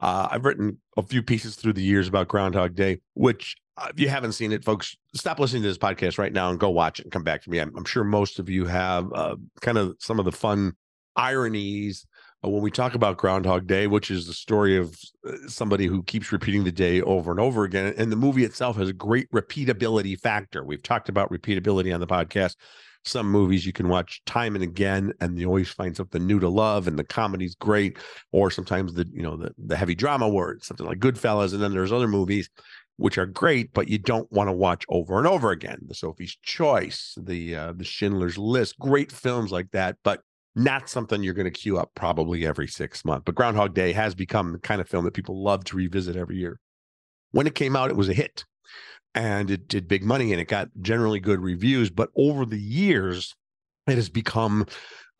Uh 0.00 0.28
i've 0.30 0.46
written 0.46 0.78
a 0.96 1.02
few 1.02 1.22
pieces 1.22 1.56
through 1.56 1.74
the 1.74 1.82
years 1.82 2.08
about 2.08 2.26
groundhog 2.26 2.74
day 2.74 2.98
which 3.12 3.54
uh, 3.80 3.88
if 3.90 4.00
you 4.00 4.08
haven't 4.08 4.32
seen 4.32 4.52
it 4.52 4.64
folks 4.64 4.96
stop 5.14 5.38
listening 5.38 5.62
to 5.62 5.68
this 5.68 5.78
podcast 5.78 6.18
right 6.18 6.32
now 6.32 6.50
and 6.50 6.60
go 6.60 6.68
watch 6.70 7.00
it 7.00 7.04
and 7.04 7.12
come 7.12 7.24
back 7.24 7.42
to 7.42 7.50
me. 7.50 7.58
I'm, 7.58 7.74
I'm 7.76 7.84
sure 7.84 8.04
most 8.04 8.38
of 8.38 8.48
you 8.48 8.66
have 8.66 9.10
uh, 9.12 9.36
kind 9.60 9.78
of 9.78 9.96
some 9.98 10.18
of 10.18 10.24
the 10.24 10.32
fun 10.32 10.74
ironies 11.16 12.06
when 12.42 12.62
we 12.62 12.70
talk 12.70 12.94
about 12.94 13.18
groundhog 13.18 13.66
day 13.66 13.86
which 13.86 14.10
is 14.10 14.26
the 14.26 14.32
story 14.32 14.76
of 14.76 14.96
uh, 15.26 15.32
somebody 15.46 15.86
who 15.86 16.02
keeps 16.04 16.32
repeating 16.32 16.64
the 16.64 16.72
day 16.72 17.02
over 17.02 17.30
and 17.30 17.40
over 17.40 17.64
again 17.64 17.92
and 17.96 18.10
the 18.10 18.16
movie 18.16 18.44
itself 18.44 18.76
has 18.76 18.88
a 18.88 18.94
great 18.94 19.30
repeatability 19.30 20.18
factor. 20.18 20.64
We've 20.64 20.82
talked 20.82 21.08
about 21.08 21.30
repeatability 21.30 21.92
on 21.92 22.00
the 22.00 22.06
podcast. 22.06 22.56
Some 23.04 23.30
movies 23.30 23.64
you 23.64 23.72
can 23.72 23.88
watch 23.88 24.22
time 24.26 24.54
and 24.54 24.64
again 24.64 25.12
and 25.20 25.38
you 25.38 25.46
always 25.46 25.70
find 25.70 25.96
something 25.96 26.26
new 26.26 26.38
to 26.40 26.48
love 26.48 26.86
and 26.86 26.98
the 26.98 27.04
comedy's 27.04 27.54
great 27.54 27.98
or 28.32 28.50
sometimes 28.50 28.94
the 28.94 29.06
you 29.12 29.22
know 29.22 29.36
the, 29.36 29.54
the 29.58 29.76
heavy 29.76 29.94
drama 29.94 30.28
word 30.28 30.62
something 30.62 30.86
like 30.86 30.98
goodfellas 30.98 31.52
and 31.52 31.62
then 31.62 31.72
there's 31.72 31.92
other 31.92 32.08
movies 32.08 32.50
which 32.96 33.16
are 33.16 33.24
great 33.24 33.72
but 33.72 33.88
you 33.88 33.96
don't 33.96 34.30
want 34.30 34.48
to 34.48 34.52
watch 34.52 34.84
over 34.90 35.16
and 35.18 35.26
over 35.26 35.50
again. 35.50 35.78
The 35.86 35.94
sophie's 35.94 36.36
choice 36.42 37.14
the 37.18 37.54
uh, 37.54 37.72
the 37.72 37.84
schindler's 37.84 38.36
list 38.36 38.78
great 38.78 39.10
films 39.10 39.50
like 39.50 39.70
that 39.70 39.96
but 40.04 40.20
not 40.54 40.88
something 40.88 41.22
you're 41.22 41.34
going 41.34 41.50
to 41.50 41.50
queue 41.50 41.78
up 41.78 41.90
probably 41.94 42.46
every 42.46 42.66
six 42.66 43.04
months. 43.04 43.22
But 43.24 43.34
Groundhog 43.34 43.74
Day 43.74 43.92
has 43.92 44.14
become 44.14 44.52
the 44.52 44.58
kind 44.58 44.80
of 44.80 44.88
film 44.88 45.04
that 45.04 45.14
people 45.14 45.42
love 45.42 45.64
to 45.64 45.76
revisit 45.76 46.16
every 46.16 46.36
year. 46.36 46.58
When 47.30 47.46
it 47.46 47.54
came 47.54 47.76
out, 47.76 47.90
it 47.90 47.96
was 47.96 48.08
a 48.08 48.14
hit 48.14 48.44
and 49.14 49.50
it 49.50 49.68
did 49.68 49.88
big 49.88 50.02
money 50.02 50.32
and 50.32 50.40
it 50.40 50.48
got 50.48 50.68
generally 50.80 51.20
good 51.20 51.40
reviews. 51.40 51.90
But 51.90 52.10
over 52.16 52.44
the 52.44 52.60
years, 52.60 53.34
it 53.86 53.94
has 53.94 54.08
become 54.08 54.66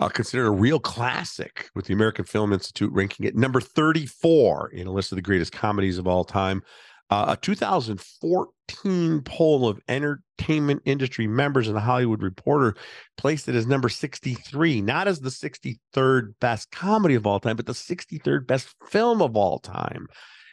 uh, 0.01 0.09
considered 0.09 0.47
a 0.47 0.51
real 0.51 0.81
classic, 0.81 1.69
with 1.75 1.85
the 1.85 1.93
American 1.93 2.25
Film 2.25 2.53
Institute 2.53 2.91
ranking 2.93 3.27
it 3.27 3.37
number 3.37 3.61
34 3.61 4.71
in 4.71 4.87
a 4.87 4.93
list 4.93 5.13
of 5.13 5.17
the 5.17 5.23
greatest 5.23 5.53
comedies 5.53 5.99
of 5.99 6.07
all 6.07 6.25
time. 6.25 6.63
Uh, 7.11 7.27
a 7.29 7.37
2014 7.37 9.23
poll 9.23 9.69
of 9.69 9.81
entertainment 9.89 10.81
industry 10.85 11.27
members 11.27 11.67
in 11.67 11.75
the 11.75 11.81
Hollywood 11.81 12.23
Reporter 12.23 12.77
placed 13.17 13.49
it 13.49 13.57
as 13.57 13.67
number 13.67 13.89
63, 13.89 14.81
not 14.81 15.09
as 15.09 15.21
the 15.21 15.31
63rd 15.31 16.35
best 16.41 16.71
comedy 16.71 17.17
of 17.17 17.27
all 17.27 17.41
time, 17.41 17.57
but 17.57 17.67
the 17.67 17.73
63rd 17.73 18.47
best 18.47 18.69
film 18.89 19.23
of 19.23 19.37
all 19.37 19.59
time. 19.59 20.07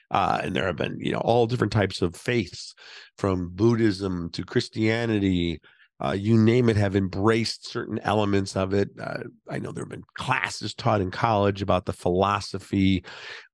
Uh, 0.09 0.39
and 0.41 0.55
there 0.55 0.65
have 0.65 0.77
been, 0.77 0.97
you 0.99 1.11
know, 1.11 1.19
all 1.19 1.45
different 1.45 1.73
types 1.73 2.01
of 2.01 2.15
faiths, 2.15 2.73
from 3.17 3.49
Buddhism 3.53 4.29
to 4.31 4.43
Christianity, 4.43 5.59
uh, 6.03 6.11
you 6.11 6.37
name 6.37 6.69
it, 6.69 6.77
have 6.77 6.95
embraced 6.95 7.67
certain 7.67 7.99
elements 7.99 8.55
of 8.55 8.73
it. 8.73 8.89
Uh, 9.01 9.23
I 9.49 9.59
know 9.59 9.71
there 9.71 9.83
have 9.83 9.89
been 9.89 10.03
classes 10.15 10.73
taught 10.73 11.01
in 11.01 11.09
college 11.09 11.61
about 11.61 11.85
the 11.85 11.93
philosophy 11.93 13.03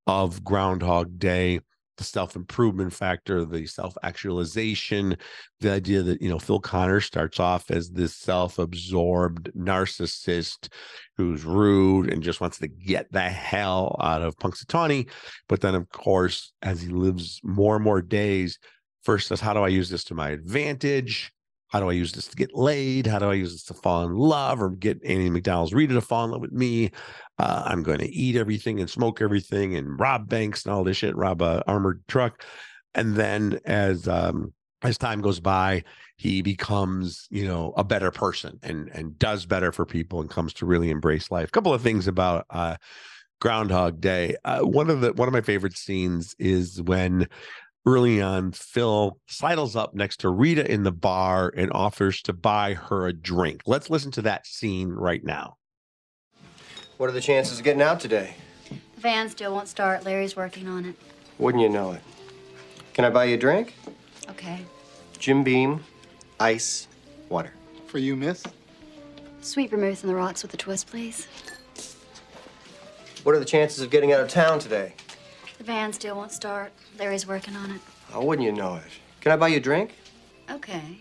of 0.05 0.43
Groundhog 0.43 1.17
Day 1.17 1.61
the 1.97 2.03
self 2.03 2.35
improvement 2.35 2.93
factor, 2.93 3.45
the 3.45 3.65
self 3.65 3.95
actualization, 4.03 5.17
the 5.59 5.71
idea 5.71 6.01
that, 6.03 6.21
you 6.21 6.29
know, 6.29 6.39
Phil 6.39 6.59
Connor 6.59 7.01
starts 7.01 7.39
off 7.39 7.69
as 7.71 7.89
this 7.89 8.15
self 8.15 8.59
absorbed 8.59 9.51
narcissist 9.55 10.69
who's 11.17 11.43
rude 11.43 12.11
and 12.11 12.23
just 12.23 12.41
wants 12.41 12.57
to 12.59 12.67
get 12.67 13.11
the 13.11 13.21
hell 13.21 13.95
out 14.01 14.21
of 14.21 14.37
Punxsutawney. 14.37 15.09
But 15.49 15.61
then, 15.61 15.75
of 15.75 15.89
course, 15.89 16.53
as 16.61 16.81
he 16.81 16.89
lives 16.89 17.39
more 17.43 17.75
and 17.75 17.83
more 17.83 18.01
days, 18.01 18.57
first 19.03 19.27
says, 19.27 19.41
How 19.41 19.53
do 19.53 19.59
I 19.59 19.67
use 19.67 19.89
this 19.89 20.05
to 20.05 20.15
my 20.15 20.29
advantage? 20.29 21.32
How 21.73 21.79
do 21.79 21.89
I 21.89 21.93
use 21.93 22.11
this 22.11 22.27
to 22.27 22.35
get 22.35 22.53
laid? 22.53 23.07
How 23.07 23.17
do 23.17 23.31
I 23.31 23.33
use 23.33 23.51
this 23.51 23.63
to 23.63 23.73
fall 23.73 24.05
in 24.05 24.13
love 24.13 24.61
or 24.61 24.69
get 24.69 25.03
Andie 25.03 25.31
MacDowell's 25.31 25.73
Rita 25.73 25.95
to 25.95 26.01
fall 26.01 26.23
in 26.23 26.29
love 26.29 26.41
with 26.41 26.51
me? 26.51 26.91
Uh, 27.39 27.63
I'm 27.65 27.81
going 27.81 27.97
to 27.97 28.13
eat 28.13 28.35
everything 28.35 28.79
and 28.79 28.87
smoke 28.87 29.23
everything 29.23 29.75
and 29.75 29.99
rob 29.99 30.29
banks 30.29 30.65
and 30.65 30.73
all 30.73 30.83
this 30.83 30.97
shit, 30.97 31.15
rob 31.15 31.41
a 31.41 31.63
armored 31.65 32.03
truck. 32.07 32.43
And 32.93 33.15
then 33.15 33.59
as 33.65 34.07
um, 34.07 34.53
as 34.83 34.99
time 34.99 35.21
goes 35.21 35.39
by, 35.39 35.83
he 36.17 36.43
becomes, 36.43 37.27
you 37.31 37.47
know, 37.47 37.73
a 37.75 37.83
better 37.83 38.11
person 38.11 38.59
and 38.61 38.89
and 38.89 39.17
does 39.17 39.47
better 39.47 39.71
for 39.71 39.83
people 39.83 40.21
and 40.21 40.29
comes 40.29 40.53
to 40.53 40.67
really 40.67 40.91
embrace 40.91 41.31
life. 41.31 41.47
A 41.47 41.51
couple 41.51 41.73
of 41.73 41.81
things 41.81 42.07
about 42.07 42.45
uh, 42.51 42.75
Groundhog 43.41 43.99
Day. 43.99 44.35
Uh, 44.45 44.59
one 44.59 44.91
of 44.91 45.01
the 45.01 45.11
one 45.13 45.27
of 45.27 45.33
my 45.33 45.41
favorite 45.41 45.75
scenes 45.75 46.35
is 46.37 46.83
when 46.83 47.27
early 47.85 48.21
on 48.21 48.51
Phil 48.51 49.19
sidles 49.27 49.75
up 49.75 49.93
next 49.93 50.21
to 50.21 50.29
Rita 50.29 50.69
in 50.69 50.83
the 50.83 50.91
bar 50.91 51.53
and 51.55 51.71
offers 51.71 52.21
to 52.23 52.33
buy 52.33 52.73
her 52.73 53.07
a 53.07 53.13
drink. 53.13 53.61
Let's 53.65 53.89
listen 53.89 54.11
to 54.11 54.21
that 54.23 54.47
scene 54.47 54.89
right 54.89 55.23
now. 55.23 55.57
What 56.97 57.09
are 57.09 57.13
the 57.13 57.21
chances 57.21 57.59
of 57.59 57.65
getting 57.65 57.81
out 57.81 57.99
today? 57.99 58.35
The 58.95 59.01
van 59.01 59.29
still 59.29 59.53
won't 59.53 59.67
start. 59.67 60.05
Larry's 60.05 60.35
working 60.35 60.67
on 60.67 60.85
it. 60.85 60.95
Wouldn't 61.37 61.61
you 61.61 61.69
know 61.69 61.91
it? 61.91 62.01
Can 62.93 63.05
I 63.05 63.09
buy 63.09 63.25
you 63.25 63.35
a 63.35 63.37
drink? 63.37 63.73
Okay. 64.29 64.59
Jim 65.17 65.43
Beam, 65.43 65.83
ice, 66.39 66.87
water. 67.29 67.53
For 67.87 67.97
you, 67.97 68.15
miss? 68.15 68.43
Sweet 69.41 69.71
vermouth 69.71 70.03
on 70.03 70.09
the 70.09 70.15
rocks 70.15 70.41
with 70.43 70.53
a 70.53 70.57
twist, 70.57 70.87
please. 70.87 71.27
What 73.23 73.35
are 73.35 73.39
the 73.39 73.45
chances 73.45 73.81
of 73.81 73.89
getting 73.89 74.13
out 74.13 74.21
of 74.21 74.29
town 74.29 74.59
today? 74.59 74.93
The 75.63 75.67
van 75.67 75.93
still 75.93 76.17
won't 76.17 76.33
start. 76.33 76.73
Larry's 76.99 77.25
working 77.25 77.55
on 77.55 77.71
it. 77.71 77.79
Oh, 78.13 78.25
wouldn't 78.25 78.45
you 78.45 78.51
know 78.51 78.75
it? 78.75 78.83
Can 79.21 79.31
I 79.31 79.37
buy 79.37 79.47
you 79.47 79.57
a 79.57 79.59
drink? 79.61 79.95
Okay. 80.51 80.99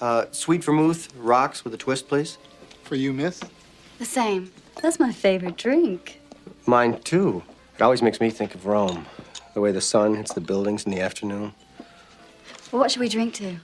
Uh, 0.00 0.26
sweet 0.30 0.62
vermouth, 0.62 1.12
rocks 1.16 1.64
with 1.64 1.74
a 1.74 1.76
twist, 1.76 2.06
please. 2.06 2.38
For 2.84 2.94
you, 2.94 3.12
miss? 3.12 3.40
The 3.98 4.04
same. 4.04 4.52
That's 4.80 5.00
my 5.00 5.10
favorite 5.10 5.56
drink. 5.56 6.20
Mine 6.64 7.00
too. 7.00 7.42
It 7.74 7.82
always 7.82 8.02
makes 8.02 8.20
me 8.20 8.30
think 8.30 8.54
of 8.54 8.66
Rome. 8.66 9.04
The 9.54 9.60
way 9.60 9.72
the 9.72 9.80
sun 9.80 10.14
hits 10.14 10.32
the 10.32 10.40
buildings 10.40 10.84
in 10.84 10.92
the 10.92 11.00
afternoon. 11.00 11.52
Well, 12.70 12.82
what 12.82 12.92
should 12.92 13.00
we 13.00 13.08
drink 13.08 13.34
to? 13.34 13.56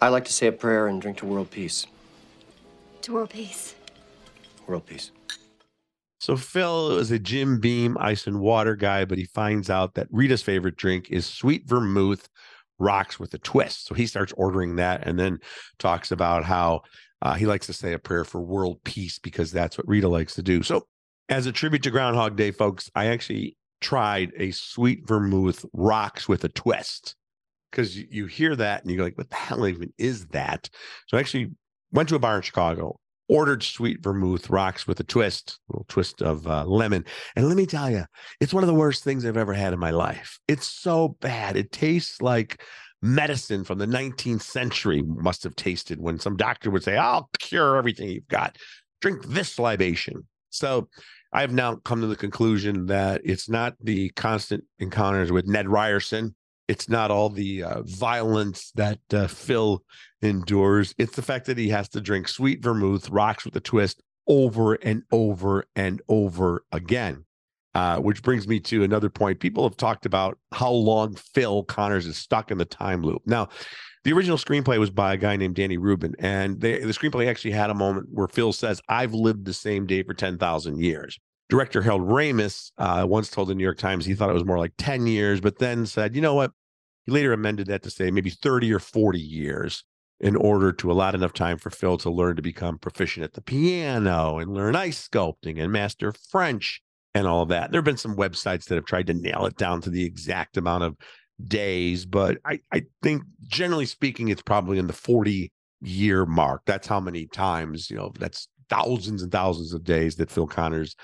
I 0.00 0.08
like 0.08 0.24
to 0.24 0.32
say 0.32 0.46
a 0.46 0.52
prayer 0.52 0.86
and 0.86 1.02
drink 1.02 1.18
to 1.18 1.26
world 1.26 1.50
peace. 1.50 1.86
To 3.02 3.12
world 3.12 3.28
peace. 3.28 3.74
World 4.66 4.86
peace. 4.86 5.10
So 6.26 6.36
Phil 6.36 6.98
is 6.98 7.12
a 7.12 7.20
Jim 7.20 7.60
Beam 7.60 7.96
ice 8.00 8.26
and 8.26 8.40
water 8.40 8.74
guy, 8.74 9.04
but 9.04 9.16
he 9.16 9.26
finds 9.26 9.70
out 9.70 9.94
that 9.94 10.08
Rita's 10.10 10.42
favorite 10.42 10.74
drink 10.74 11.08
is 11.08 11.24
sweet 11.24 11.68
vermouth 11.68 12.28
rocks 12.80 13.20
with 13.20 13.32
a 13.34 13.38
twist. 13.38 13.86
So 13.86 13.94
he 13.94 14.08
starts 14.08 14.32
ordering 14.36 14.74
that 14.74 15.06
and 15.06 15.20
then 15.20 15.38
talks 15.78 16.10
about 16.10 16.42
how 16.42 16.82
uh, 17.22 17.34
he 17.34 17.46
likes 17.46 17.66
to 17.66 17.72
say 17.72 17.92
a 17.92 18.00
prayer 18.00 18.24
for 18.24 18.40
world 18.40 18.82
peace 18.82 19.20
because 19.20 19.52
that's 19.52 19.78
what 19.78 19.86
Rita 19.86 20.08
likes 20.08 20.34
to 20.34 20.42
do. 20.42 20.64
So 20.64 20.88
as 21.28 21.46
a 21.46 21.52
tribute 21.52 21.84
to 21.84 21.92
Groundhog 21.92 22.34
Day, 22.34 22.50
folks, 22.50 22.90
I 22.96 23.06
actually 23.06 23.56
tried 23.80 24.32
a 24.36 24.50
sweet 24.50 25.06
vermouth 25.06 25.64
rocks 25.72 26.28
with 26.28 26.42
a 26.42 26.48
twist 26.48 27.14
because 27.70 27.96
you, 27.96 28.08
you 28.10 28.26
hear 28.26 28.56
that 28.56 28.82
and 28.82 28.90
you 28.90 28.96
go 28.96 29.04
like, 29.04 29.16
what 29.16 29.30
the 29.30 29.36
hell 29.36 29.64
even 29.64 29.92
is 29.96 30.26
that? 30.30 30.68
So 31.06 31.18
I 31.18 31.20
actually 31.20 31.52
went 31.92 32.08
to 32.08 32.16
a 32.16 32.18
bar 32.18 32.34
in 32.34 32.42
Chicago, 32.42 32.98
ordered 33.28 33.62
sweet 33.62 34.02
vermouth 34.02 34.48
rocks 34.50 34.86
with 34.86 35.00
a 35.00 35.04
twist, 35.04 35.58
a 35.68 35.72
little 35.72 35.86
twist 35.88 36.22
of 36.22 36.46
uh, 36.46 36.64
lemon. 36.64 37.04
And 37.34 37.48
let 37.48 37.56
me 37.56 37.66
tell 37.66 37.90
you, 37.90 38.04
it's 38.40 38.54
one 38.54 38.62
of 38.62 38.68
the 38.68 38.74
worst 38.74 39.04
things 39.04 39.24
I've 39.24 39.36
ever 39.36 39.54
had 39.54 39.72
in 39.72 39.78
my 39.78 39.90
life. 39.90 40.38
It's 40.48 40.66
so 40.66 41.16
bad. 41.20 41.56
It 41.56 41.72
tastes 41.72 42.22
like 42.22 42.62
medicine 43.02 43.64
from 43.64 43.78
the 43.78 43.86
19th 43.86 44.42
century 44.42 45.02
must 45.02 45.42
have 45.44 45.56
tasted 45.56 46.00
when 46.00 46.18
some 46.18 46.36
doctor 46.36 46.70
would 46.70 46.82
say, 46.82 46.96
I'll 46.96 47.28
cure 47.38 47.76
everything 47.76 48.08
you've 48.08 48.28
got. 48.28 48.56
Drink 49.00 49.24
this 49.26 49.58
libation. 49.58 50.26
So 50.50 50.88
I 51.32 51.42
have 51.42 51.52
now 51.52 51.76
come 51.76 52.00
to 52.00 52.06
the 52.06 52.16
conclusion 52.16 52.86
that 52.86 53.20
it's 53.24 53.48
not 53.48 53.74
the 53.80 54.10
constant 54.10 54.64
encounters 54.78 55.30
with 55.30 55.46
Ned 55.46 55.68
Ryerson. 55.68 56.34
It's 56.68 56.88
not 56.88 57.10
all 57.10 57.28
the 57.28 57.62
uh, 57.62 57.82
violence 57.82 58.72
that 58.74 58.98
uh, 59.12 59.28
Phil 59.28 59.84
endures. 60.22 60.94
It's 60.98 61.14
the 61.14 61.22
fact 61.22 61.46
that 61.46 61.58
he 61.58 61.68
has 61.68 61.88
to 61.90 62.00
drink 62.00 62.28
sweet 62.28 62.62
vermouth, 62.62 63.08
rocks 63.10 63.44
with 63.44 63.56
a 63.56 63.60
twist 63.60 64.02
over 64.26 64.74
and 64.74 65.02
over 65.12 65.64
and 65.76 66.02
over 66.08 66.64
again. 66.72 67.24
Uh, 67.74 67.98
which 67.98 68.22
brings 68.22 68.48
me 68.48 68.58
to 68.58 68.84
another 68.84 69.10
point. 69.10 69.38
People 69.38 69.62
have 69.68 69.76
talked 69.76 70.06
about 70.06 70.38
how 70.50 70.70
long 70.70 71.14
Phil 71.14 71.62
Connors 71.64 72.06
is 72.06 72.16
stuck 72.16 72.50
in 72.50 72.56
the 72.56 72.64
time 72.64 73.02
loop. 73.02 73.20
Now, 73.26 73.50
the 74.02 74.14
original 74.14 74.38
screenplay 74.38 74.78
was 74.78 74.88
by 74.88 75.12
a 75.12 75.16
guy 75.18 75.36
named 75.36 75.56
Danny 75.56 75.76
Rubin, 75.76 76.14
and 76.18 76.58
they, 76.58 76.78
the 76.78 76.92
screenplay 76.92 77.28
actually 77.28 77.50
had 77.50 77.68
a 77.68 77.74
moment 77.74 78.06
where 78.10 78.28
Phil 78.28 78.54
says, 78.54 78.80
"I've 78.88 79.12
lived 79.12 79.44
the 79.44 79.52
same 79.52 79.84
day 79.84 80.02
for 80.04 80.14
ten 80.14 80.38
thousand 80.38 80.80
years." 80.80 81.18
Director 81.48 81.82
Harold 81.82 82.02
Ramis 82.02 82.72
uh, 82.78 83.06
once 83.08 83.30
told 83.30 83.48
the 83.48 83.54
New 83.54 83.62
York 83.62 83.78
Times 83.78 84.04
he 84.04 84.14
thought 84.14 84.30
it 84.30 84.34
was 84.34 84.44
more 84.44 84.58
like 84.58 84.72
ten 84.78 85.06
years, 85.06 85.40
but 85.40 85.58
then 85.58 85.86
said, 85.86 86.14
"You 86.14 86.22
know 86.22 86.34
what?" 86.34 86.52
He 87.04 87.12
later 87.12 87.32
amended 87.32 87.68
that 87.68 87.82
to 87.84 87.90
say 87.90 88.10
maybe 88.10 88.30
thirty 88.30 88.72
or 88.72 88.80
forty 88.80 89.20
years 89.20 89.84
in 90.18 90.34
order 90.34 90.72
to 90.72 90.90
allot 90.90 91.14
enough 91.14 91.32
time 91.32 91.58
for 91.58 91.70
Phil 91.70 91.98
to 91.98 92.10
learn 92.10 92.36
to 92.36 92.42
become 92.42 92.78
proficient 92.78 93.24
at 93.24 93.34
the 93.34 93.42
piano 93.42 94.38
and 94.38 94.54
learn 94.54 94.74
ice 94.74 95.08
sculpting 95.08 95.60
and 95.62 95.70
master 95.70 96.12
French 96.30 96.80
and 97.14 97.26
all 97.26 97.42
of 97.42 97.50
that. 97.50 97.70
There 97.70 97.78
have 97.78 97.84
been 97.84 97.96
some 97.96 98.16
websites 98.16 98.64
that 98.66 98.76
have 98.76 98.86
tried 98.86 99.06
to 99.08 99.14
nail 99.14 99.46
it 99.46 99.56
down 99.56 99.80
to 99.82 99.90
the 99.90 100.04
exact 100.04 100.56
amount 100.56 100.84
of 100.84 100.96
days, 101.46 102.06
but 102.06 102.38
I, 102.44 102.60
I 102.72 102.84
think 103.02 103.22
generally 103.46 103.86
speaking, 103.86 104.28
it's 104.28 104.42
probably 104.42 104.78
in 104.78 104.86
the 104.86 104.92
40 104.92 105.52
year 105.82 106.24
mark. 106.24 106.62
That's 106.66 106.86
how 106.86 107.00
many 107.00 107.26
times, 107.26 107.90
you 107.90 107.96
know, 107.96 108.12
that's 108.18 108.48
thousands 108.68 109.22
and 109.22 109.30
thousands 109.30 109.72
of 109.72 109.84
days 109.84 110.16
that 110.16 110.30
Phil 110.30 110.46
Connors 110.46 110.96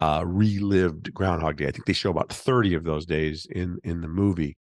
uh, 0.00 0.22
relived 0.26 1.12
Groundhog 1.14 1.56
Day. 1.56 1.66
I 1.66 1.70
think 1.70 1.86
they 1.86 1.92
show 1.92 2.10
about 2.10 2.32
30 2.32 2.74
of 2.74 2.84
those 2.84 3.06
days 3.06 3.46
in 3.50 3.78
in 3.84 4.00
the 4.00 4.08
movie. 4.08 4.56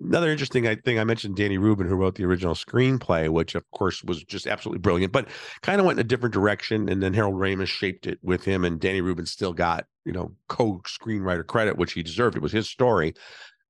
Another 0.00 0.30
interesting 0.30 0.64
thing 0.82 0.98
I 1.00 1.04
mentioned 1.04 1.34
Danny 1.34 1.58
Rubin, 1.58 1.88
who 1.88 1.96
wrote 1.96 2.14
the 2.14 2.24
original 2.24 2.54
screenplay, 2.54 3.28
which 3.28 3.56
of 3.56 3.68
course 3.72 4.04
was 4.04 4.22
just 4.22 4.46
absolutely 4.46 4.78
brilliant, 4.78 5.12
but 5.12 5.26
kind 5.62 5.80
of 5.80 5.86
went 5.86 5.98
in 5.98 6.04
a 6.04 6.08
different 6.08 6.32
direction. 6.32 6.88
And 6.88 7.02
then 7.02 7.14
Harold 7.14 7.34
Ramis 7.34 7.66
shaped 7.66 8.06
it 8.06 8.18
with 8.22 8.44
him, 8.44 8.64
and 8.64 8.80
Danny 8.80 9.00
Rubin 9.00 9.26
still 9.26 9.52
got 9.52 9.86
you 10.04 10.12
know 10.12 10.32
co-screenwriter 10.48 11.46
credit, 11.46 11.76
which 11.76 11.92
he 11.92 12.02
deserved. 12.02 12.36
It 12.36 12.42
was 12.42 12.52
his 12.52 12.68
story. 12.68 13.14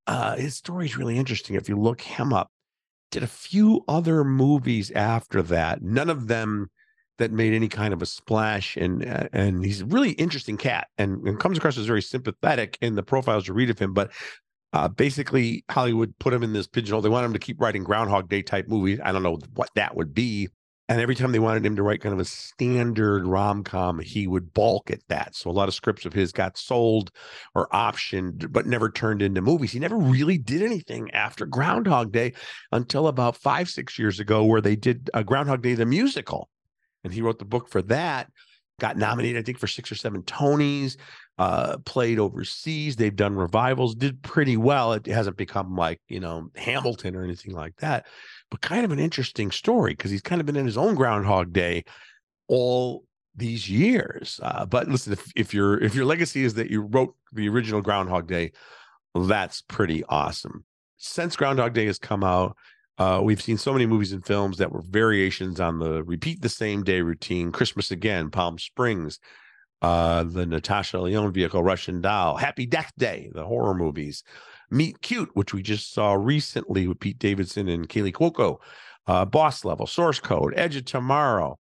Uh, 0.06 0.36
his 0.36 0.56
story 0.56 0.86
is 0.86 0.96
really 0.96 1.18
interesting. 1.18 1.56
If 1.56 1.68
you 1.68 1.76
look 1.76 2.00
him 2.00 2.32
up, 2.32 2.50
did 3.10 3.22
a 3.22 3.26
few 3.26 3.84
other 3.88 4.24
movies 4.24 4.90
after 4.90 5.42
that. 5.42 5.82
None 5.82 6.10
of 6.10 6.28
them 6.28 6.70
that 7.18 7.32
made 7.32 7.52
any 7.52 7.68
kind 7.68 7.92
of 7.92 8.02
a 8.02 8.06
splash. 8.06 8.76
And 8.76 9.04
uh, 9.04 9.28
and 9.32 9.64
he's 9.64 9.82
a 9.82 9.86
really 9.86 10.12
interesting 10.12 10.56
cat, 10.56 10.88
and, 10.98 11.26
and 11.26 11.38
comes 11.38 11.58
across 11.58 11.78
as 11.78 11.86
very 11.86 12.02
sympathetic 12.02 12.78
in 12.80 12.94
the 12.94 13.02
profiles 13.02 13.46
you 13.46 13.54
read 13.54 13.70
of 13.70 13.78
him. 13.78 13.92
But 13.92 14.10
uh, 14.72 14.88
basically, 14.88 15.64
Hollywood 15.70 16.14
put 16.18 16.34
him 16.34 16.42
in 16.42 16.52
this 16.52 16.66
pigeonhole. 16.66 17.02
They 17.02 17.08
want 17.08 17.26
him 17.26 17.32
to 17.32 17.38
keep 17.38 17.60
writing 17.60 17.84
Groundhog 17.84 18.28
Day 18.28 18.42
type 18.42 18.68
movies. 18.68 19.00
I 19.02 19.12
don't 19.12 19.22
know 19.22 19.38
what 19.54 19.70
that 19.74 19.96
would 19.96 20.14
be. 20.14 20.48
And 20.90 21.02
every 21.02 21.14
time 21.14 21.32
they 21.32 21.38
wanted 21.38 21.66
him 21.66 21.76
to 21.76 21.82
write 21.82 22.00
kind 22.00 22.14
of 22.14 22.18
a 22.18 22.24
standard 22.24 23.26
rom 23.26 23.62
com, 23.62 23.98
he 23.98 24.26
would 24.26 24.54
balk 24.54 24.90
at 24.90 25.00
that. 25.08 25.36
So 25.36 25.50
a 25.50 25.52
lot 25.52 25.68
of 25.68 25.74
scripts 25.74 26.06
of 26.06 26.14
his 26.14 26.32
got 26.32 26.56
sold 26.56 27.10
or 27.54 27.68
optioned, 27.74 28.50
but 28.50 28.66
never 28.66 28.90
turned 28.90 29.20
into 29.20 29.42
movies. 29.42 29.72
He 29.72 29.80
never 29.80 29.98
really 29.98 30.38
did 30.38 30.62
anything 30.62 31.10
after 31.10 31.44
Groundhog 31.44 32.10
Day 32.10 32.32
until 32.72 33.06
about 33.06 33.36
five, 33.36 33.68
six 33.68 33.98
years 33.98 34.18
ago, 34.18 34.44
where 34.44 34.62
they 34.62 34.76
did 34.76 35.10
a 35.12 35.22
Groundhog 35.22 35.60
Day, 35.60 35.74
the 35.74 35.84
musical. 35.84 36.48
And 37.04 37.12
he 37.12 37.22
wrote 37.22 37.38
the 37.38 37.44
book 37.44 37.68
for 37.68 37.82
that, 37.82 38.30
got 38.80 38.96
nominated, 38.96 39.40
I 39.40 39.44
think, 39.44 39.58
for 39.58 39.66
six 39.66 39.90
or 39.90 39.94
seven 39.94 40.22
Tonys 40.22 40.96
uh, 41.38 41.78
played 41.84 42.18
overseas. 42.18 42.96
They've 42.96 43.14
done 43.14 43.36
revivals, 43.36 43.94
did 43.94 44.22
pretty 44.22 44.56
well. 44.56 44.92
It 44.92 45.06
hasn't 45.06 45.36
become 45.36 45.76
like, 45.76 46.00
you 46.08 46.20
know, 46.20 46.50
Hamilton 46.56 47.14
or 47.14 47.24
anything 47.24 47.54
like 47.54 47.76
that, 47.76 48.06
but 48.50 48.60
kind 48.60 48.84
of 48.84 48.92
an 48.92 48.98
interesting 48.98 49.50
story 49.50 49.92
because 49.92 50.10
he's 50.10 50.22
kind 50.22 50.40
of 50.40 50.46
been 50.46 50.56
in 50.56 50.66
his 50.66 50.78
own 50.78 50.94
Groundhog 50.94 51.52
Day 51.52 51.84
all 52.48 53.04
these 53.36 53.70
years. 53.70 54.40
Uh, 54.42 54.66
but 54.66 54.88
listen, 54.88 55.12
if, 55.12 55.30
if 55.36 55.54
your 55.54 55.80
if 55.82 55.94
your 55.94 56.04
legacy 56.04 56.44
is 56.44 56.54
that 56.54 56.70
you 56.70 56.82
wrote 56.82 57.14
the 57.32 57.48
original 57.48 57.80
Groundhog 57.80 58.26
Day, 58.26 58.52
that's 59.14 59.62
pretty 59.62 60.04
awesome. 60.08 60.64
Since 60.96 61.36
Groundhog 61.36 61.72
Day 61.72 61.86
has 61.86 61.98
come 61.98 62.24
out, 62.24 62.56
uh, 62.98 63.20
we've 63.22 63.42
seen 63.42 63.56
so 63.56 63.72
many 63.72 63.86
movies 63.86 64.12
and 64.12 64.26
films 64.26 64.58
that 64.58 64.72
were 64.72 64.82
variations 64.82 65.60
on 65.60 65.78
the 65.78 66.02
repeat 66.02 66.42
the 66.42 66.48
same 66.48 66.82
day 66.82 67.00
routine. 67.00 67.52
Christmas 67.52 67.90
again, 67.90 68.30
Palm 68.30 68.58
Springs, 68.58 69.20
uh, 69.82 70.24
the 70.24 70.46
Natasha 70.46 70.98
Lyonne 70.98 71.32
vehicle, 71.32 71.62
Russian 71.62 72.00
Doll, 72.00 72.36
Happy 72.36 72.66
Death 72.66 72.92
Day, 72.98 73.30
the 73.32 73.44
horror 73.44 73.74
movies, 73.74 74.24
Meet 74.70 75.00
Cute, 75.00 75.30
which 75.34 75.54
we 75.54 75.62
just 75.62 75.92
saw 75.92 76.14
recently 76.14 76.88
with 76.88 76.98
Pete 76.98 77.18
Davidson 77.18 77.68
and 77.68 77.88
Kaley 77.88 78.12
Cuoco, 78.12 78.58
uh, 79.06 79.24
Boss 79.24 79.64
Level, 79.64 79.86
Source 79.86 80.18
Code, 80.18 80.52
Edge 80.56 80.76
of 80.76 80.84
Tomorrow. 80.84 81.58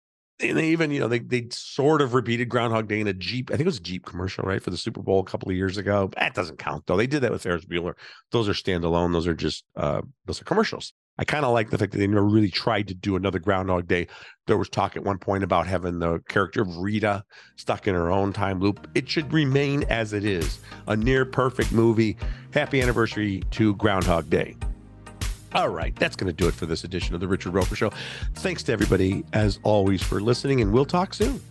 And 0.42 0.58
they 0.58 0.70
even, 0.70 0.92
you 0.92 1.00
know, 1.00 1.08
they 1.08 1.20
they 1.20 1.48
sort 1.52 2.02
of 2.02 2.14
repeated 2.16 2.50
Groundhog 2.50 2.88
Day 2.88 3.00
in 3.00 3.08
a 3.08 3.14
Jeep. 3.14 3.52
I 3.52 3.54
think 3.54 3.62
it 3.62 3.66
was 3.68 3.78
a 3.78 3.82
Jeep 3.82 4.06
commercial, 4.06 4.44
right, 4.44 4.62
for 4.62 4.72
the 4.72 4.78
Super 4.78 5.02
Bowl 5.02 5.20
a 5.20 5.24
couple 5.24 5.50
of 5.50 5.56
years 5.56 5.78
ago. 5.78 6.10
That 6.18 6.34
doesn't 6.34 6.58
count 6.58 6.88
though. 6.88 6.98
They 6.98 7.06
did 7.06 7.22
that 7.22 7.32
with 7.32 7.44
Ferris 7.44 7.66
Bueller. 7.66 7.94
Those 8.32 8.50
are 8.50 8.54
standalone. 8.54 9.14
Those 9.14 9.28
are 9.28 9.36
just 9.36 9.64
uh, 9.76 10.02
those 10.26 10.42
are 10.42 10.46
commercials. 10.46 10.94
I 11.18 11.24
kind 11.26 11.46
of 11.46 11.54
like 11.54 11.70
the 11.70 11.78
fact 11.78 11.92
that 11.92 12.00
they 12.00 12.08
never 12.08 12.26
really 12.26 12.50
tried 12.50 12.88
to 12.88 12.94
do 12.94 13.16
another 13.16 13.40
Groundhog 13.40 13.88
Day. 13.88 14.08
There 14.48 14.58
was 14.58 14.70
talk 14.70 14.96
at 14.96 15.04
one 15.04 15.20
point 15.20 15.44
about 15.44 15.68
having 15.68 16.00
the 16.00 16.20
character 16.28 16.62
of 16.62 16.78
Rita 16.78 17.24
stuck 17.58 17.88
in 17.88 17.94
her 17.94 18.12
own 18.12 18.34
time 18.34 18.60
loop. 18.60 18.88
It 18.96 19.08
should 19.08 19.32
remain 19.32 19.84
as 19.84 20.14
it 20.14 20.26
is 20.26 20.60
a 20.88 20.96
near 20.96 21.26
perfect 21.26 21.72
movie. 21.72 22.18
Happy 22.54 22.82
anniversary 22.82 23.44
to 23.52 23.76
Groundhog 23.76 24.30
Day. 24.30 24.56
All 25.54 25.70
right, 25.70 25.94
that's 25.98 26.16
going 26.16 26.28
to 26.28 26.34
do 26.34 26.48
it 26.48 26.54
for 26.54 26.66
this 26.66 26.86
edition 26.86 27.14
of 27.14 27.20
the 27.20 27.28
Richard 27.28 27.54
Roeper 27.54 27.76
Show. 27.76 27.92
Thanks 28.36 28.64
to 28.64 28.72
everybody, 28.72 29.26
as 29.34 29.60
always, 29.64 30.02
for 30.02 30.22
listening, 30.22 30.62
and 30.62 30.72
we'll 30.72 30.86
talk 30.86 31.14
soon. 31.14 31.42